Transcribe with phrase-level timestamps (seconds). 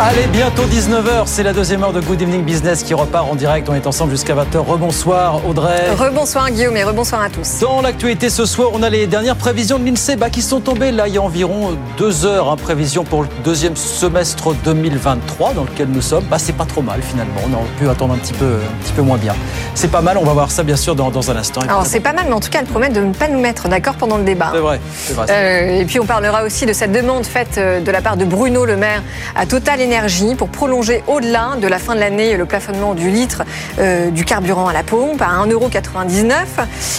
[0.00, 3.68] Allez, bientôt 19h, c'est la deuxième heure de Good Evening Business qui repart en direct.
[3.68, 4.58] On est ensemble jusqu'à 20h.
[4.58, 5.90] Rebonsoir Audrey.
[5.90, 7.58] Rebonsoir Guillaume et rebonsoir à tous.
[7.58, 10.92] Dans l'actualité ce soir, on a les dernières prévisions de l'INSEE bah, qui sont tombées
[10.92, 12.48] là il y a environ deux heures.
[12.48, 16.22] Hein, prévision pour le deuxième semestre 2023 dans lequel nous sommes.
[16.30, 17.40] Bah, c'est pas trop mal finalement.
[17.50, 19.34] On aurait pu attendre un petit peu, un petit peu moins bien.
[19.74, 21.62] C'est pas mal, on va voir ça bien sûr dans, dans un instant.
[21.62, 23.68] Alors c'est pas mal, mais en tout cas, elle promet de ne pas nous mettre
[23.68, 24.50] d'accord pendant le débat.
[24.52, 24.80] C'est vrai.
[24.96, 25.26] c'est vrai.
[25.28, 28.24] Euh, et puis on parlera aussi de cette demande faite euh, de la part de
[28.24, 29.02] Bruno Le Maire
[29.34, 29.87] à Total
[30.36, 33.44] Pour prolonger au-delà de la fin de l'année le plafonnement du litre
[33.78, 36.32] euh, du carburant à la pompe à 1,99€.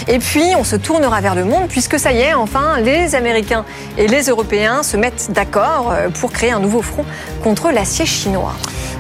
[0.08, 3.64] Et puis on se tournera vers le monde puisque ça y est, enfin, les Américains
[3.98, 7.06] et les Européens se mettent d'accord euh, pour créer un nouveau front
[7.44, 8.56] contre l'acier chinois.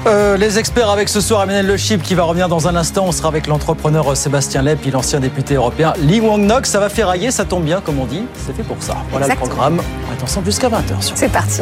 [0.05, 3.05] Euh, les experts avec ce soir Emmanuel Le Chip qui va revenir dans un instant.
[3.07, 6.67] On sera avec l'entrepreneur Sébastien Lep et l'ancien député européen Lee Wang-nok.
[6.67, 8.23] Ça va faire railler, ça tombe bien comme on dit.
[8.45, 8.97] C'est fait pour ça.
[9.09, 9.49] Voilà Exactement.
[9.49, 9.81] le programme.
[10.09, 11.01] On est ensemble jusqu'à 20h.
[11.01, 11.17] Sur...
[11.17, 11.61] C'est parti.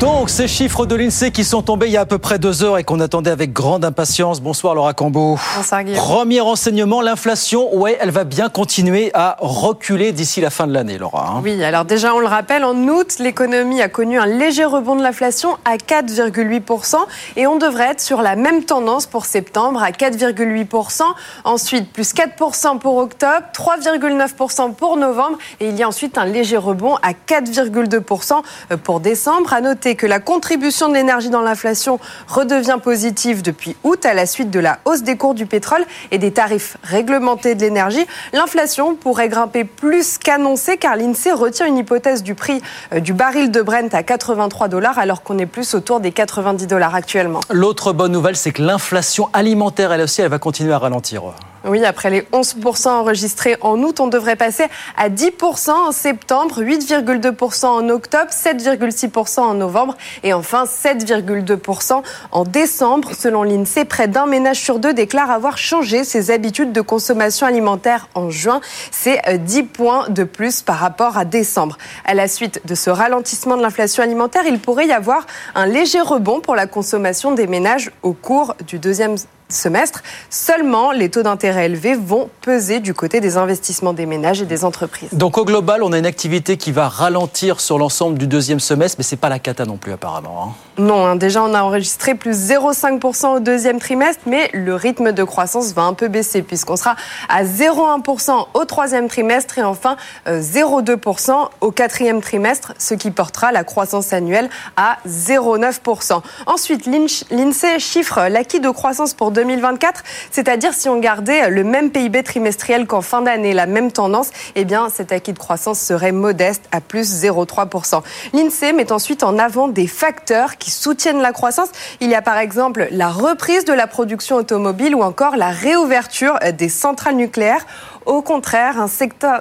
[0.00, 2.62] Donc, ces chiffres de l'INSEE qui sont tombés il y a à peu près deux
[2.62, 4.42] heures et qu'on attendait avec grande impatience.
[4.42, 5.38] Bonsoir Laura Cambeau.
[5.56, 5.98] Bonsoir Guillaume.
[6.04, 10.98] Premier renseignement, l'inflation, ouais, elle va bien continuer à reculer d'ici la fin de l'année,
[10.98, 11.28] Laura.
[11.30, 11.40] hein.
[11.42, 15.02] Oui, alors déjà, on le rappelle, en août, l'économie a connu un léger rebond de
[15.02, 16.96] l'inflation à 4,8%
[17.36, 21.02] et on devrait être sur la même tendance pour septembre à 4,8%.
[21.44, 26.58] Ensuite, plus 4% pour octobre, 3,9% pour novembre et il y a ensuite un léger
[26.58, 28.42] rebond à 4,2%
[28.84, 29.54] pour décembre.
[29.54, 34.26] À noter que la contribution de l'énergie dans l'inflation redevient positive depuis août à la
[34.26, 38.06] suite de la hausse des cours du pétrole et des tarifs réglementés de l'énergie.
[38.32, 42.62] L'inflation pourrait grimper plus qu'annoncé car l'INSEE retient une hypothèse du prix
[42.92, 46.66] euh, du baril de Brent à 83 dollars alors qu'on est plus autour des 90
[46.66, 47.40] dollars actuellement.
[47.50, 51.22] L'autre bonne nouvelle, c'est que l'inflation alimentaire, elle aussi, elle va continuer à ralentir.
[51.68, 54.66] Oui, après les 11% enregistrés en août, on devrait passer
[54.96, 63.10] à 10% en septembre, 8,2% en octobre, 7,6% en novembre et enfin 7,2% en décembre.
[63.14, 68.08] Selon l'INSEE, près d'un ménage sur deux déclare avoir changé ses habitudes de consommation alimentaire
[68.14, 68.60] en juin.
[68.92, 71.78] C'est euh, 10 points de plus par rapport à décembre.
[72.04, 76.00] À la suite de ce ralentissement de l'inflation alimentaire, il pourrait y avoir un léger
[76.00, 79.16] rebond pour la consommation des ménages au cours du deuxième
[79.48, 80.02] semestre.
[80.30, 84.64] Seulement, les taux d'intérêt élevés vont peser du côté des investissements des ménages et des
[84.64, 85.10] entreprises.
[85.12, 88.96] Donc au global, on a une activité qui va ralentir sur l'ensemble du deuxième semestre,
[88.98, 90.48] mais c'est pas la cata non plus apparemment.
[90.50, 90.54] hein.
[90.78, 95.24] Non, hein, déjà on a enregistré plus 0,5% au deuxième trimestre, mais le rythme de
[95.24, 96.96] croissance va un peu baisser puisqu'on sera
[97.30, 99.96] à 0,1% au troisième trimestre et enfin
[100.28, 106.20] euh, 0,2% au quatrième trimestre, ce qui portera la croissance annuelle à 0,9%.
[106.44, 112.22] Ensuite, l'INSEE chiffre l'acquis de croissance pour 2024, c'est-à-dire si on gardait le même PIB
[112.22, 116.64] trimestriel qu'en fin d'année, la même tendance, eh bien cet acquis de croissance serait modeste
[116.70, 118.02] à plus 0,3%.
[118.34, 121.68] L'INSEE met ensuite en avant des facteurs soutiennent la croissance.
[122.00, 126.38] Il y a par exemple la reprise de la production automobile ou encore la réouverture
[126.56, 127.66] des centrales nucléaires.
[128.06, 128.86] Au contraire,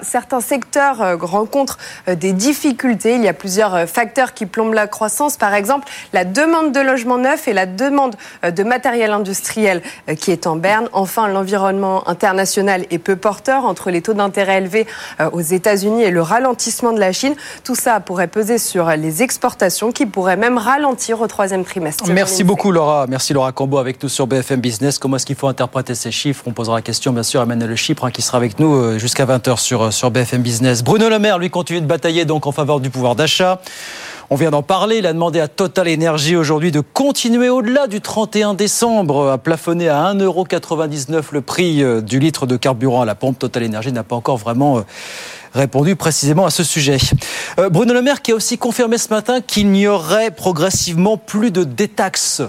[0.01, 1.77] certains secteurs euh, rencontrent
[2.07, 3.13] euh, des difficultés.
[3.13, 5.37] Il y a plusieurs euh, facteurs qui plombent la croissance.
[5.37, 9.81] Par exemple, la demande de logements neufs et la demande de matériel industriel
[10.17, 10.89] qui est en berne.
[10.93, 14.87] Enfin, l'environnement international est peu porteur entre les taux d'intérêt élevés
[15.31, 17.35] aux États-Unis et le ralentissement de la Chine.
[17.63, 22.05] Tout ça pourrait peser sur les exportations qui pourraient même ralentir au troisième trimestre.
[22.09, 23.05] Merci beaucoup Laura.
[23.07, 24.97] Merci Laura Cambo avec nous sur BFM Business.
[24.97, 26.43] Comment est-ce qu'il faut interpréter ces chiffres?
[26.47, 29.25] On posera la question bien sûr à Emmanuel Chypre qui sera avec nous euh, jusqu'à
[29.25, 30.83] 20h sur, euh, sur BFM Business.
[30.83, 33.61] Bruno Le Maire, lui, continue de batailler donc en faveur du pouvoir d'achat.
[34.29, 34.97] On vient d'en parler.
[34.97, 39.90] Il a demandé à Total Energy aujourd'hui de continuer au-delà du 31 décembre à plafonner
[39.90, 43.40] à 1,99€ le prix euh, du litre de carburant à la pompe.
[43.40, 44.84] Total Energy n'a pas encore vraiment
[45.53, 46.97] répondu précisément à ce sujet.
[47.72, 51.63] Bruno Le Maire qui a aussi confirmé ce matin qu'il n'y aurait progressivement plus de
[51.63, 52.41] détaxes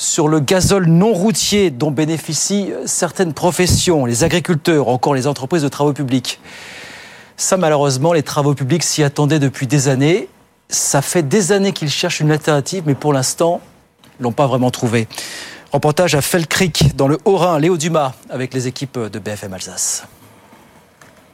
[0.00, 5.68] sur le gazole non routier dont bénéficient certaines professions, les agriculteurs, encore les entreprises de
[5.68, 6.40] travaux publics.
[7.36, 10.30] Ça, malheureusement, les travaux publics s'y attendaient depuis des années.
[10.70, 13.60] Ça fait des années qu'ils cherchent une alternative, mais pour l'instant,
[14.18, 15.06] ils l'ont pas vraiment trouvé.
[15.70, 20.04] Reportage à Fell Creek, dans le Haut-Rhin, Léo Dumas, avec les équipes de BFM Alsace.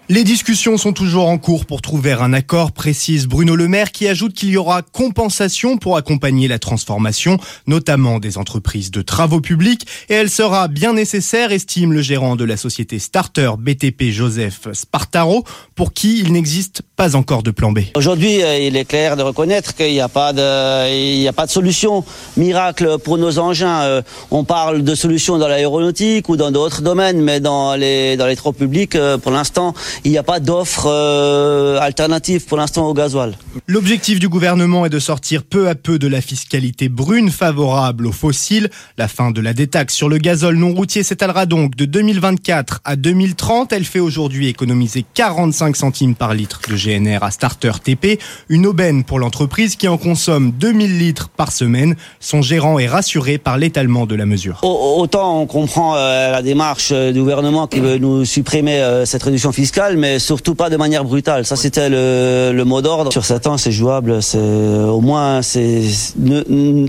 [0.09, 4.07] Les discussions sont toujours en cours pour trouver un accord, précise Bruno Le Maire, qui
[4.07, 9.85] ajoute qu'il y aura compensation pour accompagner la transformation, notamment des entreprises de travaux publics,
[10.09, 15.43] et elle sera bien nécessaire, estime le gérant de la société Starter BTP Joseph Spartaro,
[15.75, 17.81] pour qui il n'existe pas encore de plan B.
[17.97, 21.51] Aujourd'hui, euh, il est clair de reconnaître qu'il n'y a pas de, a pas de
[21.51, 22.05] solution
[22.37, 23.83] miracle pour nos engins.
[23.83, 28.27] Euh, on parle de solutions dans l'aéronautique ou dans d'autres domaines, mais dans les, dans
[28.27, 32.89] les travaux publics, euh, pour l'instant, il n'y a pas d'offre euh, alternative pour l'instant
[32.89, 33.37] au gasoil.
[33.67, 38.13] L'objectif du gouvernement est de sortir peu à peu de la fiscalité brune favorable aux
[38.13, 38.71] fossiles.
[38.99, 42.97] La fin de la détaxe sur le gazole non routier s'étalera donc de 2024 à
[42.97, 43.73] 2030.
[43.73, 49.05] Elle fait aujourd'hui économiser 45 centimes par litre de GNR à Starter TP, une aubaine
[49.05, 51.97] pour l'entreprise qui en consomme 2000 litres par semaine.
[52.21, 54.61] Son gérant est rassuré par l'étalement de la mesure.
[54.63, 59.53] Autant on comprend euh, la démarche euh, du gouvernement qui veut nous supprimer cette réduction
[59.53, 61.45] fiscale, mais surtout pas de manière brutale.
[61.45, 63.13] Ça, c'était le, mot d'ordre.
[63.13, 64.23] Sur 7 ans, c'est jouable.
[64.23, 65.83] C'est au moins, c'est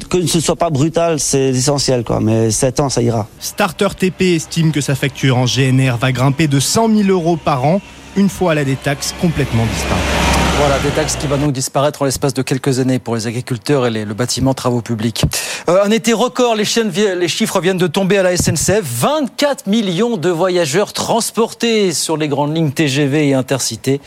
[0.10, 2.20] que ce soit pas brutal, c'est essentiel, quoi.
[2.20, 3.28] Mais 7 ans, ça ira.
[3.40, 7.66] Starter TP estime que sa facture en GNR va grimper de 100 000 euros par
[7.66, 7.82] an
[8.16, 10.37] une fois la détaxe complètement disparue.
[10.60, 13.86] Voilà, des taxes qui vont donc disparaître en l'espace de quelques années pour les agriculteurs
[13.86, 15.24] et le bâtiment travaux publics.
[15.70, 18.82] Euh, un été record, les, chiffres viennent de tomber à la SNCF.
[18.82, 24.02] 24 millions de voyageurs transportés sur les grandes lignes TGV et Intercités.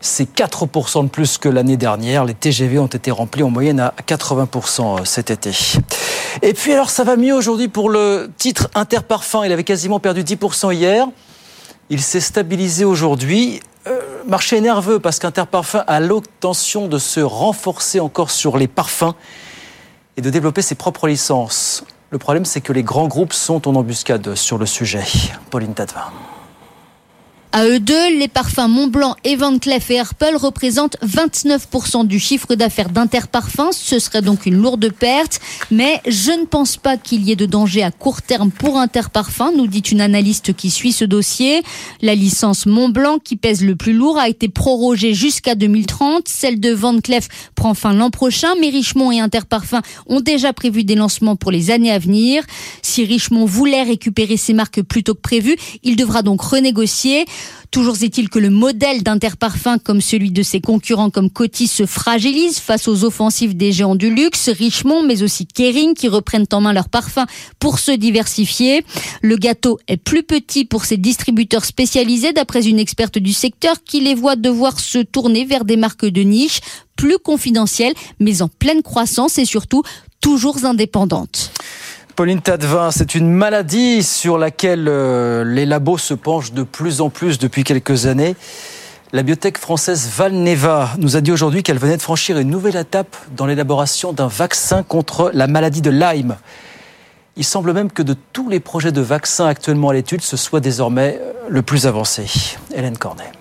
[0.00, 2.24] C'est 4% de plus que l'année dernière.
[2.24, 5.50] Les TGV ont été remplis en moyenne à 80% euh, cet été.
[6.42, 9.44] Et puis alors, ça va mieux aujourd'hui pour le titre Interparfum.
[9.44, 11.08] Il avait quasiment perdu 10% hier.
[11.90, 13.60] Il s'est stabilisé aujourd'hui.
[14.26, 19.14] Marché nerveux parce qu'Interparfum a l'intention de se renforcer encore sur les parfums
[20.16, 21.84] et de développer ses propres licences.
[22.10, 25.04] Le problème, c'est que les grands groupes sont en embuscade sur le sujet.
[25.50, 26.12] Pauline Tadevin.
[27.54, 32.54] À eux deux, les parfums Montblanc et Van Cleef et Herpel représentent 29% du chiffre
[32.54, 33.72] d'affaires d'Interparfums.
[33.72, 35.38] Ce serait donc une lourde perte.
[35.70, 39.54] Mais je ne pense pas qu'il y ait de danger à court terme pour Interparfums,
[39.54, 41.62] nous dit une analyste qui suit ce dossier.
[42.00, 46.28] La licence Montblanc, qui pèse le plus lourd, a été prorogée jusqu'à 2030.
[46.28, 50.84] Celle de Van Cleef prend fin l'an prochain, mais Richemont et Interparfums ont déjà prévu
[50.84, 52.44] des lancements pour les années à venir.
[52.80, 57.26] Si Richemont voulait récupérer ses marques plus tôt que prévu, il devra donc renégocier.
[57.70, 62.58] Toujours est-il que le modèle d'Interparfum, comme celui de ses concurrents comme Coty, se fragilise
[62.58, 66.74] face aux offensives des géants du luxe, Richemont, mais aussi Kering, qui reprennent en main
[66.74, 67.26] leurs parfums
[67.58, 68.84] pour se diversifier.
[69.22, 74.00] Le gâteau est plus petit pour ces distributeurs spécialisés, d'après une experte du secteur, qui
[74.00, 76.60] les voit devoir se tourner vers des marques de niche
[76.96, 79.82] plus confidentielles, mais en pleine croissance et surtout
[80.20, 81.50] toujours indépendantes.
[82.16, 87.08] Pauline Tadevin, c'est une maladie sur laquelle euh, les labos se penchent de plus en
[87.08, 88.36] plus depuis quelques années.
[89.12, 93.16] La biotech française Valneva nous a dit aujourd'hui qu'elle venait de franchir une nouvelle étape
[93.34, 96.36] dans l'élaboration d'un vaccin contre la maladie de Lyme.
[97.36, 100.60] Il semble même que de tous les projets de vaccins actuellement à l'étude, ce soit
[100.60, 102.26] désormais euh, le plus avancé.
[102.74, 103.32] Hélène Cornet.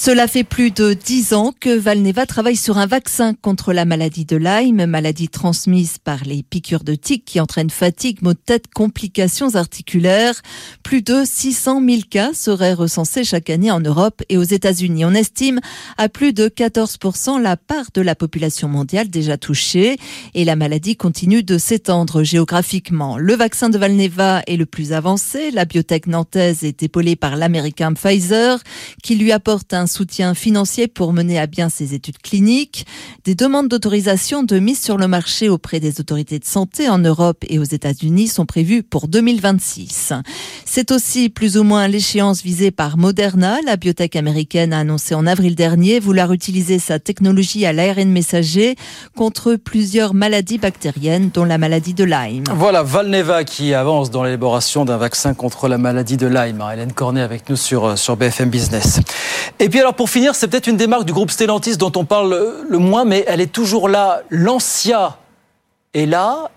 [0.00, 4.24] Cela fait plus de dix ans que Valneva travaille sur un vaccin contre la maladie
[4.24, 8.66] de Lyme, maladie transmise par les piqûres de tiques qui entraînent fatigue, maux de tête,
[8.72, 10.40] complications articulaires.
[10.84, 15.04] Plus de 600 000 cas seraient recensés chaque année en Europe et aux États-Unis.
[15.04, 15.58] On estime
[15.96, 19.96] à plus de 14% la part de la population mondiale déjà touchée
[20.32, 23.18] et la maladie continue de s'étendre géographiquement.
[23.18, 25.50] Le vaccin de Valneva est le plus avancé.
[25.50, 28.62] La biotech nantaise est épaulée par l'américain Pfizer
[29.02, 32.86] qui lui apporte un soutien financier pour mener à bien ses études cliniques,
[33.24, 37.44] des demandes d'autorisation de mise sur le marché auprès des autorités de santé en Europe
[37.48, 40.12] et aux États-Unis sont prévues pour 2026.
[40.64, 43.58] C'est aussi plus ou moins l'échéance visée par Moderna.
[43.64, 48.76] La biotech américaine a annoncé en avril dernier vouloir utiliser sa technologie à l'ARN messager
[49.16, 52.44] contre plusieurs maladies bactériennes, dont la maladie de Lyme.
[52.54, 56.62] Voilà, Valneva qui avance dans l'élaboration d'un vaccin contre la maladie de Lyme.
[56.72, 59.00] Hélène Cornet avec nous sur, sur BFM Business.
[59.80, 62.78] Alors pour finir, c'est peut-être une des marques du groupe Stellantis dont on parle le
[62.78, 64.22] moins, mais elle est toujours là.
[64.30, 65.18] Lancia
[65.94, 66.50] est là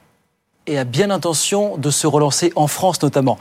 [0.68, 3.38] et a bien l'intention de se relancer en France notamment.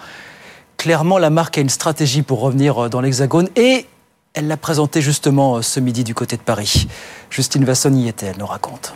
[0.77, 3.87] Clairement, la marque a une stratégie pour revenir dans l'Hexagone et
[4.35, 6.89] elle l'a présenté justement ce midi du côté de Paris.
[7.31, 8.95] Justine Vasson y était, elle nous raconte.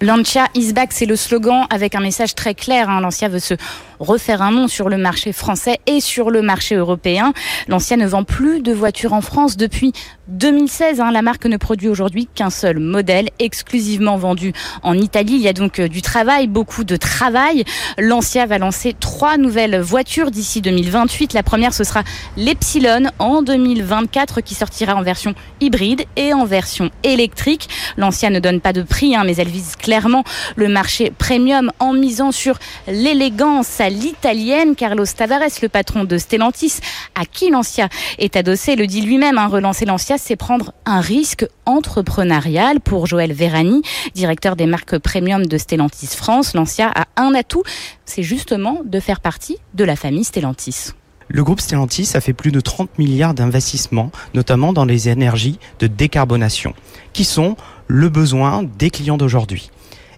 [0.00, 2.90] Lancia is back, c'est le slogan avec un message très clair.
[2.90, 3.00] Hein.
[3.00, 3.54] Lancia veut se
[4.02, 7.32] refaire un nom sur le marché français et sur le marché européen.
[7.68, 9.92] Lancia ne vend plus de voitures en France depuis
[10.28, 11.00] 2016.
[11.00, 11.12] Hein.
[11.12, 15.34] La marque ne produit aujourd'hui qu'un seul modèle, exclusivement vendu en Italie.
[15.34, 17.64] Il y a donc euh, du travail, beaucoup de travail.
[17.98, 21.32] Lancia va lancer trois nouvelles voitures d'ici 2028.
[21.32, 22.02] La première, ce sera
[22.36, 27.68] l'Epsilon en 2024 qui sortira en version hybride et en version électrique.
[27.96, 30.24] Lancia ne donne pas de prix, hein, mais elle vise clairement
[30.56, 34.74] le marché premium en misant sur l'élégance l'italienne.
[34.74, 36.80] Carlos Tavares, le patron de Stellantis,
[37.14, 39.38] à qui Lancia est adossé, le dit lui-même.
[39.38, 43.82] Hein, relancer Lancia, c'est prendre un risque entrepreneurial pour Joël Verani,
[44.14, 46.54] directeur des marques premium de Stellantis France.
[46.54, 47.62] Lancia a un atout,
[48.04, 50.92] c'est justement de faire partie de la famille Stellantis.
[51.28, 55.86] Le groupe Stellantis a fait plus de 30 milliards d'investissements, notamment dans les énergies de
[55.86, 56.74] décarbonation,
[57.12, 57.56] qui sont
[57.86, 59.70] le besoin des clients d'aujourd'hui.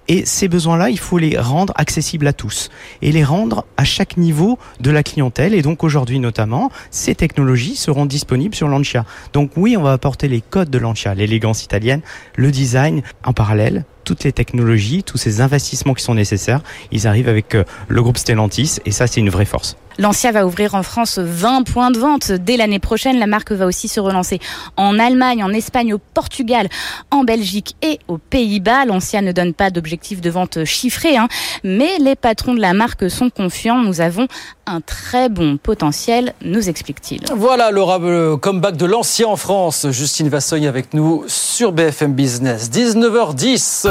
[0.08, 2.70] Et ces besoins-là, il faut les rendre accessibles à tous
[3.02, 5.54] et les rendre à chaque niveau de la clientèle.
[5.54, 9.04] Et donc aujourd'hui notamment, ces technologies seront disponibles sur Lancia.
[9.32, 12.02] Donc oui, on va apporter les codes de Lancia, l'élégance italienne,
[12.37, 16.61] le design en parallèle toutes les technologies, tous ces investissements qui sont nécessaires,
[16.92, 19.76] ils arrivent avec euh, le groupe Stellantis et ça c'est une vraie force.
[19.99, 23.18] Lancia va ouvrir en France 20 points de vente dès l'année prochaine.
[23.18, 24.40] La marque va aussi se relancer
[24.76, 26.68] en Allemagne, en Espagne, au Portugal,
[27.11, 28.87] en Belgique et aux Pays-Bas.
[28.87, 31.28] Lancia ne donne pas d'objectif de vente chiffré, hein,
[31.62, 33.82] mais les patrons de la marque sont confiants.
[33.82, 34.26] Nous avons
[34.66, 37.20] un très bon potentiel, nous explique-t-il.
[37.37, 39.87] Voilà le comeback de Lancia en France.
[39.90, 42.70] Justine Vassoy avec nous sur BFM Business.
[42.70, 43.87] 19h10.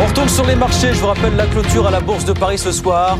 [0.00, 0.92] On retourne sur les marchés.
[0.92, 3.16] Je vous rappelle la clôture à la Bourse de Paris ce soir.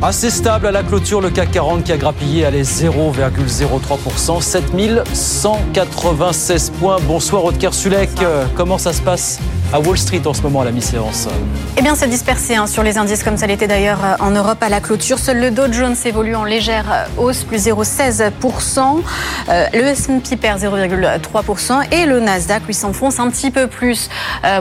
[0.00, 6.96] Assez stable à la clôture, le CAC 40 qui a grappillé allez 0,03%, 7196 points.
[7.02, 8.08] Bonsoir Aude Sulek.
[8.54, 9.38] Comment ça se passe
[9.72, 11.28] à Wall Street en ce moment à la mi-séance
[11.76, 14.62] Eh bien, c'est dispersé hein, sur les indices comme ça l'était d'ailleurs euh, en Europe
[14.62, 15.18] à la clôture.
[15.18, 19.02] Seul le Dow Jones évolue en légère euh, hausse, plus 0,16%.
[19.48, 24.08] Euh, le S&P perd 0,3% et le Nasdaq lui s'enfonce un petit peu plus,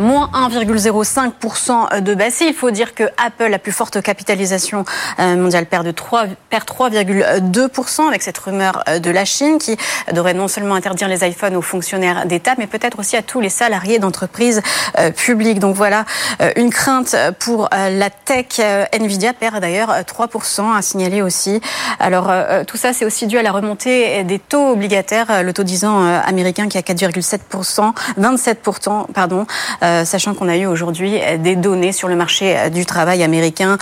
[0.01, 2.41] moins 1,05% de baisse.
[2.41, 4.83] il faut dire que Apple, la plus forte capitalisation
[5.19, 9.77] mondiale, perd 3,2% avec cette rumeur de la Chine qui
[10.11, 13.49] devrait non seulement interdire les iPhones aux fonctionnaires d'État, mais peut-être aussi à tous les
[13.49, 14.61] salariés d'entreprises
[14.99, 15.59] euh, public.
[15.59, 16.05] Donc voilà
[16.41, 18.59] euh, une crainte pour euh, la tech.
[18.93, 21.61] Nvidia perd d'ailleurs 3% à signaler aussi.
[21.99, 22.31] Alors
[22.67, 26.21] tout ça, c'est aussi dû à la remontée des taux obligataires, le taux 10 ans
[26.25, 29.45] américain qui est à 4,7%, 27%, pardon,
[29.81, 33.77] sachant qu'on a eu aujourd'hui des données sur le marché du travail américain,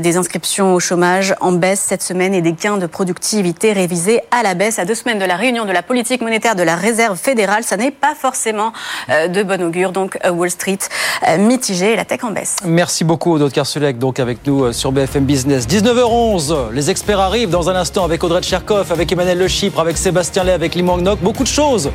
[0.00, 4.42] des inscriptions au chômage en baisse cette semaine et des gains de productivité révisés à
[4.42, 7.18] la baisse à deux semaines de la réunion de la politique monétaire de la Réserve
[7.18, 7.64] fédérale.
[7.64, 8.72] Ça n'est pas forcément
[9.08, 9.92] de bon augure.
[9.92, 10.78] Donc Wall Street
[11.26, 12.56] euh, mitigé la tech en baisse.
[12.64, 15.66] Merci beaucoup, Aude Karsulek, donc avec nous euh, sur BFM Business.
[15.66, 19.96] 19h11, les experts arrivent dans un instant avec Audrey Tcherkov, avec Emmanuel Le Chypre, avec
[19.96, 21.90] Sébastien Lay, avec Limang Nock, beaucoup de choses.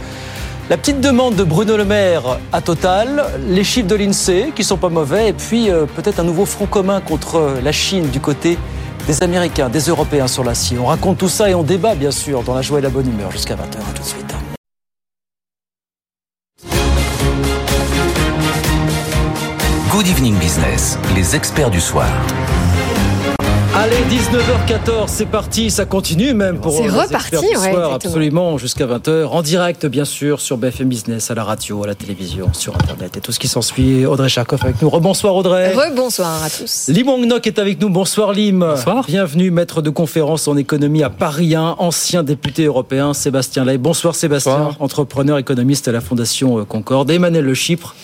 [0.69, 4.77] La petite demande de Bruno Le Maire à Total, les chiffres de l'INSEE qui sont
[4.77, 8.57] pas mauvais, et puis euh, peut-être un nouveau front commun contre la Chine du côté
[9.05, 10.77] des Américains, des Européens sur l'acier.
[10.79, 13.09] On raconte tout ça et on débat bien sûr dans la joie et la bonne
[13.09, 13.93] humeur jusqu'à 20h.
[13.93, 14.33] tout de suite.
[19.91, 22.07] Good Evening Business, les experts du soir.
[23.75, 29.25] Allez, 19h14, c'est parti, ça continue même pour C'est reparti, du soir, absolument, jusqu'à 20h,
[29.25, 33.17] en direct bien sûr sur BFM Business, à la radio, à la télévision, sur Internet
[33.17, 34.05] et tout ce qui s'ensuit.
[34.05, 34.91] Audrey Charkoff avec nous.
[34.91, 35.73] Rebonsoir Audrey.
[35.73, 36.89] Rebonsoir à tous.
[36.89, 37.89] Lim Wong est avec nous.
[37.89, 38.59] Bonsoir Lim.
[38.59, 39.05] Bonsoir.
[39.07, 43.79] Bienvenue, maître de conférence en économie à Paris 1, ancien député européen Sébastien Lay.
[43.79, 47.09] Bonsoir Sébastien, entrepreneur économiste à la Fondation Concorde.
[47.09, 47.95] Emmanuel Le Chypre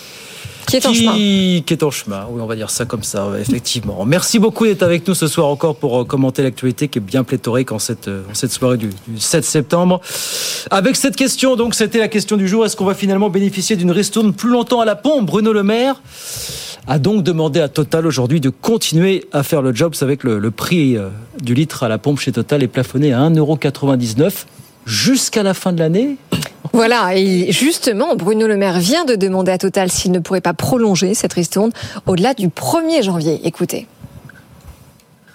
[0.70, 1.12] qui est en chemin.
[1.14, 4.04] Qui est en chemin, oui, on va dire ça comme ça, effectivement.
[4.04, 7.24] Merci beaucoup d'être avec nous ce soir encore pour euh, commenter l'actualité qui est bien
[7.24, 10.00] pléthorique en cette, euh, en cette soirée du, 7 septembre.
[10.70, 12.64] Avec cette question, donc, c'était la question du jour.
[12.64, 15.26] Est-ce qu'on va finalement bénéficier d'une ristourne plus longtemps à la pompe?
[15.26, 16.00] Bruno Le Maire
[16.86, 19.92] a donc demandé à Total aujourd'hui de continuer à faire le job.
[19.92, 21.08] Vous savez que le, le prix euh,
[21.42, 24.46] du litre à la pompe chez Total est plafonné à 1,99€
[24.86, 26.16] jusqu'à la fin de l'année
[26.72, 30.54] voilà, et justement, Bruno Le Maire vient de demander à Total s'il ne pourrait pas
[30.54, 31.70] prolonger cette ristourne
[32.06, 33.40] au-delà du 1er janvier.
[33.44, 33.86] Écoutez.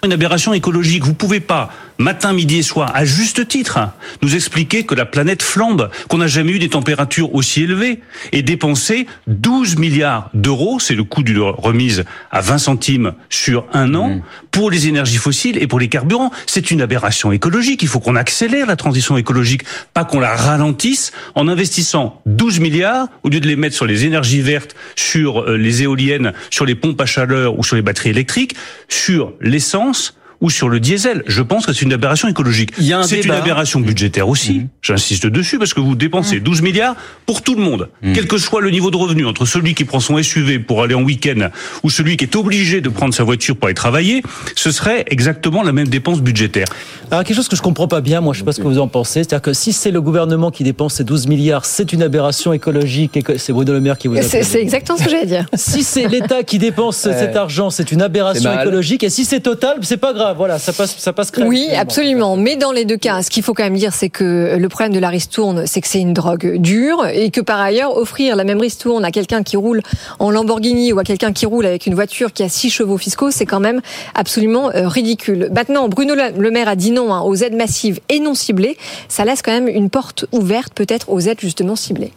[0.04, 1.04] Une aberration écologique.
[1.04, 3.78] Vous pouvez pas matin, midi et soir, à juste titre,
[4.22, 8.00] nous expliquer que la planète flambe, qu'on n'a jamais eu des températures aussi élevées,
[8.32, 13.94] et dépenser 12 milliards d'euros, c'est le coût d'une remise à 20 centimes sur un
[13.94, 14.22] an, mmh.
[14.50, 16.30] pour les énergies fossiles et pour les carburants.
[16.46, 17.82] C'est une aberration écologique.
[17.82, 19.62] Il faut qu'on accélère la transition écologique,
[19.94, 24.04] pas qu'on la ralentisse en investissant 12 milliards, au lieu de les mettre sur les
[24.04, 28.10] énergies vertes, sur euh, les éoliennes, sur les pompes à chaleur ou sur les batteries
[28.10, 28.56] électriques,
[28.88, 31.22] sur l'essence, ou sur le diesel.
[31.26, 32.70] Je pense que c'est une aberration écologique.
[32.78, 34.66] Il y a un C'est une aberration budgétaire aussi.
[34.82, 38.60] J'insiste dessus parce que vous dépensez 12 milliards pour tout le monde, quel que soit
[38.60, 41.48] le niveau de revenu, entre celui qui prend son SUV pour aller en week-end
[41.82, 44.22] ou celui qui est obligé de prendre sa voiture pour aller travailler,
[44.54, 46.66] ce serait exactement la même dépense budgétaire.
[47.10, 48.78] Alors quelque chose que je comprends pas bien, moi je sais pas ce que vous
[48.78, 52.02] en pensez, c'est-à-dire que si c'est le gouvernement qui dépense ces 12 milliards, c'est une
[52.02, 55.46] aberration écologique, c'est Bruno Le Maire qui vous C'est exactement ce que j'allais dire.
[55.54, 59.04] Si c'est l'État qui dépense cet argent, c'est une aberration écologique.
[59.04, 60.25] Et si c'est total, c'est pas grave.
[60.32, 61.48] Voilà, ça passe, ça passe crème.
[61.48, 62.36] Oui, absolument.
[62.36, 64.92] Mais dans les deux cas, ce qu'il faut quand même dire, c'est que le problème
[64.92, 68.44] de la ristourne, c'est que c'est une drogue dure et que par ailleurs, offrir la
[68.44, 69.82] même ristourne à quelqu'un qui roule
[70.18, 73.30] en Lamborghini ou à quelqu'un qui roule avec une voiture qui a six chevaux fiscaux,
[73.30, 73.80] c'est quand même
[74.14, 75.50] absolument euh, ridicule.
[75.54, 78.76] Maintenant, Bruno Le Maire a dit non hein, aux aides massives et non ciblées.
[79.08, 82.12] Ça laisse quand même une porte ouverte peut-être aux aides justement ciblées.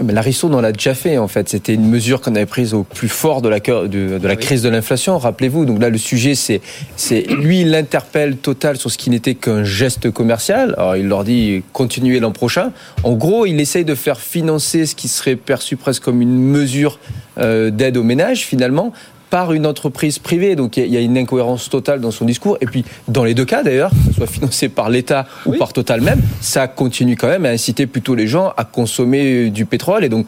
[0.00, 1.50] Mais la ristourne, on l'a déjà fait en fait.
[1.50, 4.36] C'était une mesure qu'on avait prise au plus fort de la, cœur- de, de la
[4.36, 5.66] crise de l'inflation, rappelez-vous.
[5.66, 6.62] Donc là, le sujet, c'est,
[6.96, 10.74] c'est lui, il interpelle Total sur ce qui n'était qu'un geste commercial.
[10.78, 12.72] Alors il leur dit continuez l'an prochain.
[13.04, 16.98] En gros, il essaye de faire financer ce qui serait perçu presque comme une mesure
[17.38, 18.92] euh, d'aide aux ménages finalement
[19.32, 20.56] par une entreprise privée.
[20.56, 22.58] Donc il y a- il y a une incohérence totale dans son discours.
[22.60, 25.72] Et puis dans les deux cas d'ailleurs, que ce soit financé par l'État ou par
[25.72, 30.04] Total même, ça continue quand même à inciter plutôt les gens à consommer du pétrole.
[30.04, 30.26] Et donc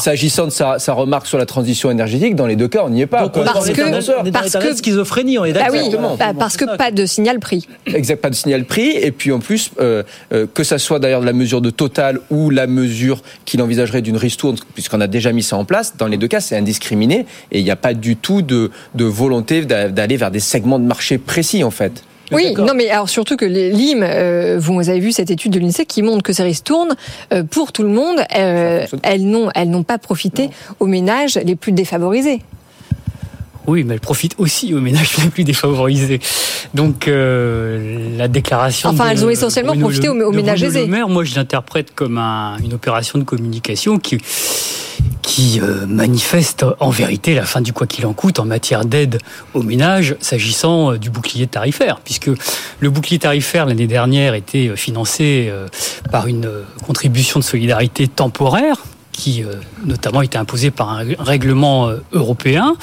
[0.00, 3.02] s'agissant de sa, sa remarque sur la transition énergétique, dans les deux cas, on n'y
[3.02, 3.28] est pas.
[3.28, 3.44] Quoi.
[3.44, 6.16] Parce que, parce que schizophrénie, on est Bah oui, Exactement.
[6.16, 7.66] bah parce que pas de signal prix.
[7.86, 8.88] Exact, pas de signal prix.
[8.90, 12.20] Et puis en plus, euh, euh, que ça soit d'ailleurs de la mesure de Total
[12.30, 16.06] ou la mesure qu'il envisagerait d'une ristourne, puisqu'on a déjà mis ça en place, dans
[16.06, 19.64] les deux cas, c'est indiscriminé et il n'y a pas du tout de, de volonté
[19.64, 22.02] d'a- d'aller vers des segments de marché précis en fait.
[22.32, 25.60] Oui, non, mais alors surtout que les LIM, euh, vous avez vu cette étude de
[25.60, 26.96] l'INSEE qui montre que ces ristournes,
[27.32, 30.50] euh, pour tout le monde, euh, elles n'ont elles n'ont pas profité
[30.80, 32.42] aux ménages les plus défavorisés.
[33.68, 36.18] Oui, mais elle profite aussi aux ménages les plus défavorisés.
[36.74, 38.88] Donc euh, la déclaration.
[38.90, 40.86] Enfin, de elles ont essentiellement Bruno profité aux- ménages aisés.
[40.88, 44.18] Maire, moi, je l'interprète comme un- une opération de communication qui
[45.26, 49.18] qui euh, manifeste en vérité la fin du quoi qu'il en coûte en matière d'aide
[49.54, 52.30] aux ménages s'agissant euh, du bouclier tarifaire, puisque
[52.78, 55.52] le bouclier tarifaire l'année dernière était euh, financé
[56.12, 56.48] par une
[56.86, 58.84] contribution de solidarité temporaire
[59.16, 59.54] qui euh,
[59.84, 62.74] notamment était imposée par un règlement euh, européen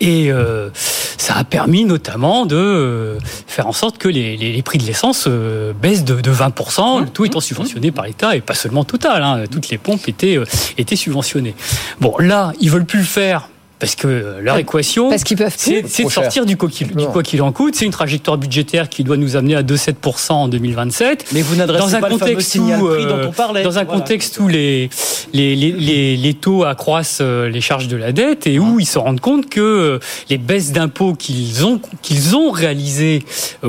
[0.00, 4.62] et euh, ça a permis notamment de euh, faire en sorte que les, les- les
[4.62, 8.40] prix de l'essence euh, baissent de, de 20%, le tout étant subventionné par l'État et
[8.40, 9.22] pas seulement Total.
[9.22, 10.38] hein, toutes les pompes étaient,
[10.78, 11.54] étaient subventionnées.
[12.00, 13.48] Bon, là, ils veulent plus le faire.
[13.84, 16.10] Parce que euh, leur équation, Parce qu'ils peuvent c'est de cher.
[16.10, 17.74] sortir du quoi qu'il du quoi qu'il en coûte.
[17.76, 21.26] C'est une trajectoire budgétaire qui doit nous amener à 2,7% en 2027.
[21.32, 23.32] Mais vous n'adressez dans un pas le fameux contexte signal où, prix dont euh, on
[23.32, 23.62] parlait.
[23.62, 24.00] Dans un Voilà.
[24.00, 24.90] contexte où les,
[25.32, 28.86] les, les, les, les taux accroissent euh, les charges de la dette et où ils
[28.86, 29.98] se rendent compte que
[30.30, 33.22] les baisses d'impôts qu'ils ont, qu'ils ont réalisées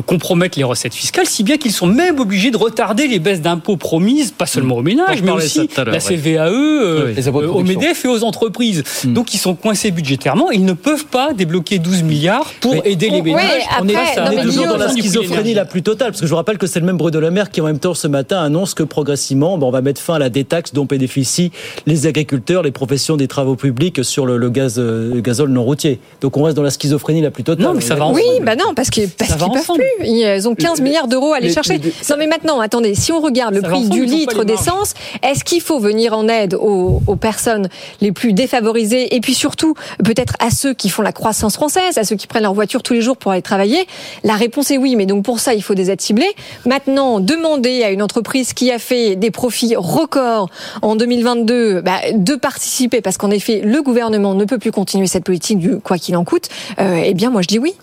[0.06, 3.78] compromettent les recettes fiscales, si bien qu'ils sont même obligés de retarder les baisses d'impôts
[3.78, 6.00] promises, pas seulement aux ménages, mais aussi à la ouais.
[6.00, 7.24] CVAE, euh, Oui.
[7.28, 7.64] Euh, au.
[7.64, 8.84] MEDEF et aux entreprises.
[9.06, 10.05] Donc ils sont coincés budgétairement,
[10.52, 13.44] ils ne peuvent pas débloquer 12 milliards pour Mais- aider les Ouais, ménages.
[13.78, 13.88] à non,
[14.28, 16.68] On est toujours dans la schizophrénie la plus totale, parce que je vous rappelle que
[16.68, 19.58] c'est le même Bruno Le Maire qui, en même temps, ce matin, annonce que progressivement,
[19.58, 21.52] ben, on va mettre fin à la détaxe dont bénéficient
[21.86, 25.64] les agriculteurs, les professions des travaux publics sur le, le gaz, euh, le gazole non
[25.64, 26.00] routier.
[26.22, 27.66] Donc on reste dans la schizophrénie la plus totale.
[27.66, 29.84] Non, mais ça va Oui, bah non, parce que parce qu'ils peuvent ensemble.
[30.00, 30.08] plus.
[30.08, 31.78] Ils ont 15 milliards d'euros à aller les- chercher.
[31.78, 35.44] les- Non, mais maintenant, attendez, si on regarde le prix ensemble, du litre d'essence, est-ce
[35.44, 37.70] qu'il faut venir en aide aux, aux personnes
[38.02, 39.16] les plus défavorisées?
[39.16, 42.44] Et puis surtout peut-être à ceux qui font la croissance française, à ceux qui prennent
[42.44, 43.88] leur voiture tous les jours pour aller travailler
[44.24, 46.34] La réponse est oui, mais donc pour ça, il faut des aides ciblées.
[46.66, 50.50] Maintenant, demander à une entreprise qui a fait des profits records
[50.82, 55.24] en 2022 bah, de participer, parce qu'en effet, le gouvernement ne peut plus continuer cette
[55.24, 57.74] politique du quoi qu'il en coûte, euh, eh bien, moi, je dis oui.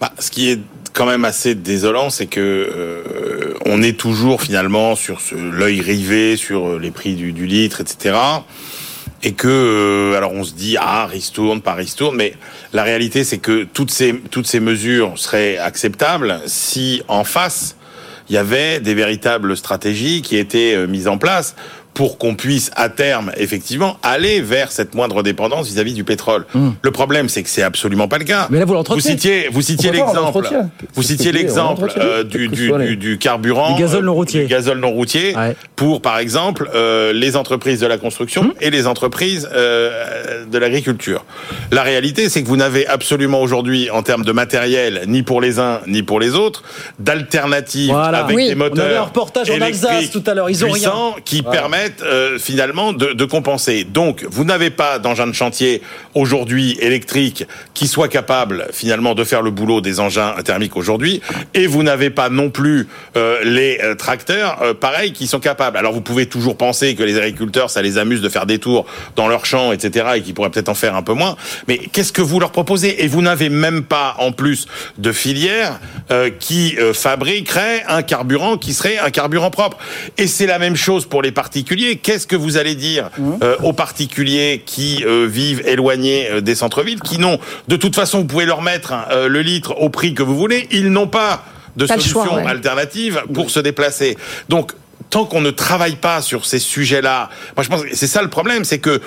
[0.00, 0.60] Bah, ce qui est
[0.92, 6.78] quand même assez désolant, c'est que euh, on est toujours finalement sur l'œil rivé sur
[6.78, 8.14] les prix du litre, etc.
[9.26, 12.34] Et que euh, alors on se dit ah ristourne pas ristourne, mais
[12.72, 17.76] la réalité c'est que toutes ces toutes ces mesures seraient acceptables si en face
[18.28, 21.56] il y avait des véritables stratégies qui étaient euh, mises en place
[21.94, 26.44] pour qu'on puisse à terme effectivement aller vers cette moindre dépendance vis-à-vis du pétrole.
[26.82, 28.42] Le problème c'est que c'est absolument pas le cas.
[28.44, 28.48] Hmm.
[28.50, 29.00] Mais là, vous vous l'entretenez.
[29.02, 30.48] citiez vous citiez pas, on l'exemple
[30.94, 32.48] vous citiez l'exemple euh, du,
[32.96, 34.42] du, carburant Du gazole non routier.
[34.42, 35.56] du gazole non routier Ouais.
[35.76, 41.24] pour par exemple euh, les entreprises de la construction et les entreprises euh, de l'agriculture.
[41.70, 45.58] La réalité c'est que vous n'avez absolument aujourd'hui en termes de matériel ni pour les
[45.60, 46.62] uns ni pour les autres
[46.98, 48.24] d'alternatives Voilà.
[48.24, 48.48] avec Oui.
[48.48, 50.92] des On avait un moteurs reportage en Alsace tout à l'heure, ils ont rien.
[51.24, 51.60] qui Voilà.
[51.60, 53.84] permettent permettent euh, finalement de, compenser.
[53.84, 55.82] Donc, vous n'avez pas d'engin de chantier
[56.14, 61.20] aujourd'hui électrique qui soit capable finalement de faire le boulot des engins thermiques aujourd'hui,
[61.54, 65.76] et vous n'avez pas non plus euh, les euh, tracteurs, euh, pareil, qui sont capables.
[65.76, 68.86] Alors, vous pouvez toujours penser que les agriculteurs, ça les amuse de faire des tours
[69.16, 71.36] dans leurs champs, etc., et qu'ils pourraient peut-être en faire un peu moins.
[71.66, 73.04] Mais qu'est-ce que vous leur proposez?
[73.04, 74.66] Et vous n'avez même pas, en plus,
[74.98, 79.78] de filière euh, qui fabriquerait un carburant qui serait un carburant propre.
[80.18, 81.32] Et c'est la même chose pour les
[81.74, 81.96] particuliers.
[81.96, 83.10] Qu'est-ce que vous allez dire
[83.42, 88.18] euh, aux particuliers qui euh, vivent éloignés euh, des centres-villes, qui n'ont, de toute façon,
[88.18, 91.44] vous pouvez leur mettre euh, le litre au prix que vous voulez, ils n'ont pas
[91.76, 92.46] de Pas le solution choix, ouais.
[92.46, 94.16] alternative pour se déplacer.
[94.48, 94.72] Donc,
[95.14, 98.28] tant qu'on ne travaille pas sur ces sujets-là, moi je pense que c'est ça le
[98.28, 99.00] problème, c'est que,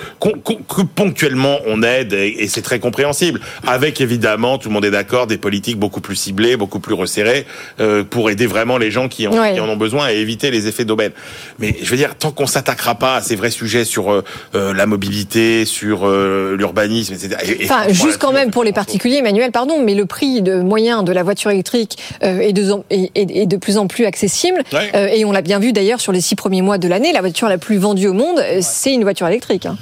[0.94, 5.26] ponctuellement on aide et, et c'est très compréhensible, avec évidemment tout le monde est d'accord
[5.26, 7.44] des politiques beaucoup plus ciblées, beaucoup plus resserrées
[7.80, 9.52] euh, pour aider vraiment les gens qui en, Ouais.
[9.54, 11.12] qui en ont besoin et éviter les effets d'aubaine.
[11.58, 14.72] Mais je veux dire, tant qu'on s'attaquera pas à ces vrais sujets sur euh, euh,
[14.72, 17.36] la mobilité, sur euh, l'urbanisme, etc.
[17.44, 20.60] et- et Enfin, juste quand même pour les particuliers, Emmanuel, pardon, mais le prix de
[20.62, 24.62] moyen de la voiture électrique est, de, est- est- est de plus en plus accessible.
[24.72, 25.18] Ouais.
[25.18, 27.48] Et on l'a bien vu d'ailleurs sur les six premiers mois de l'année, la voiture
[27.48, 29.66] la plus vendue au monde, euh, c'est une voiture électrique.
[29.66, 29.76] hein.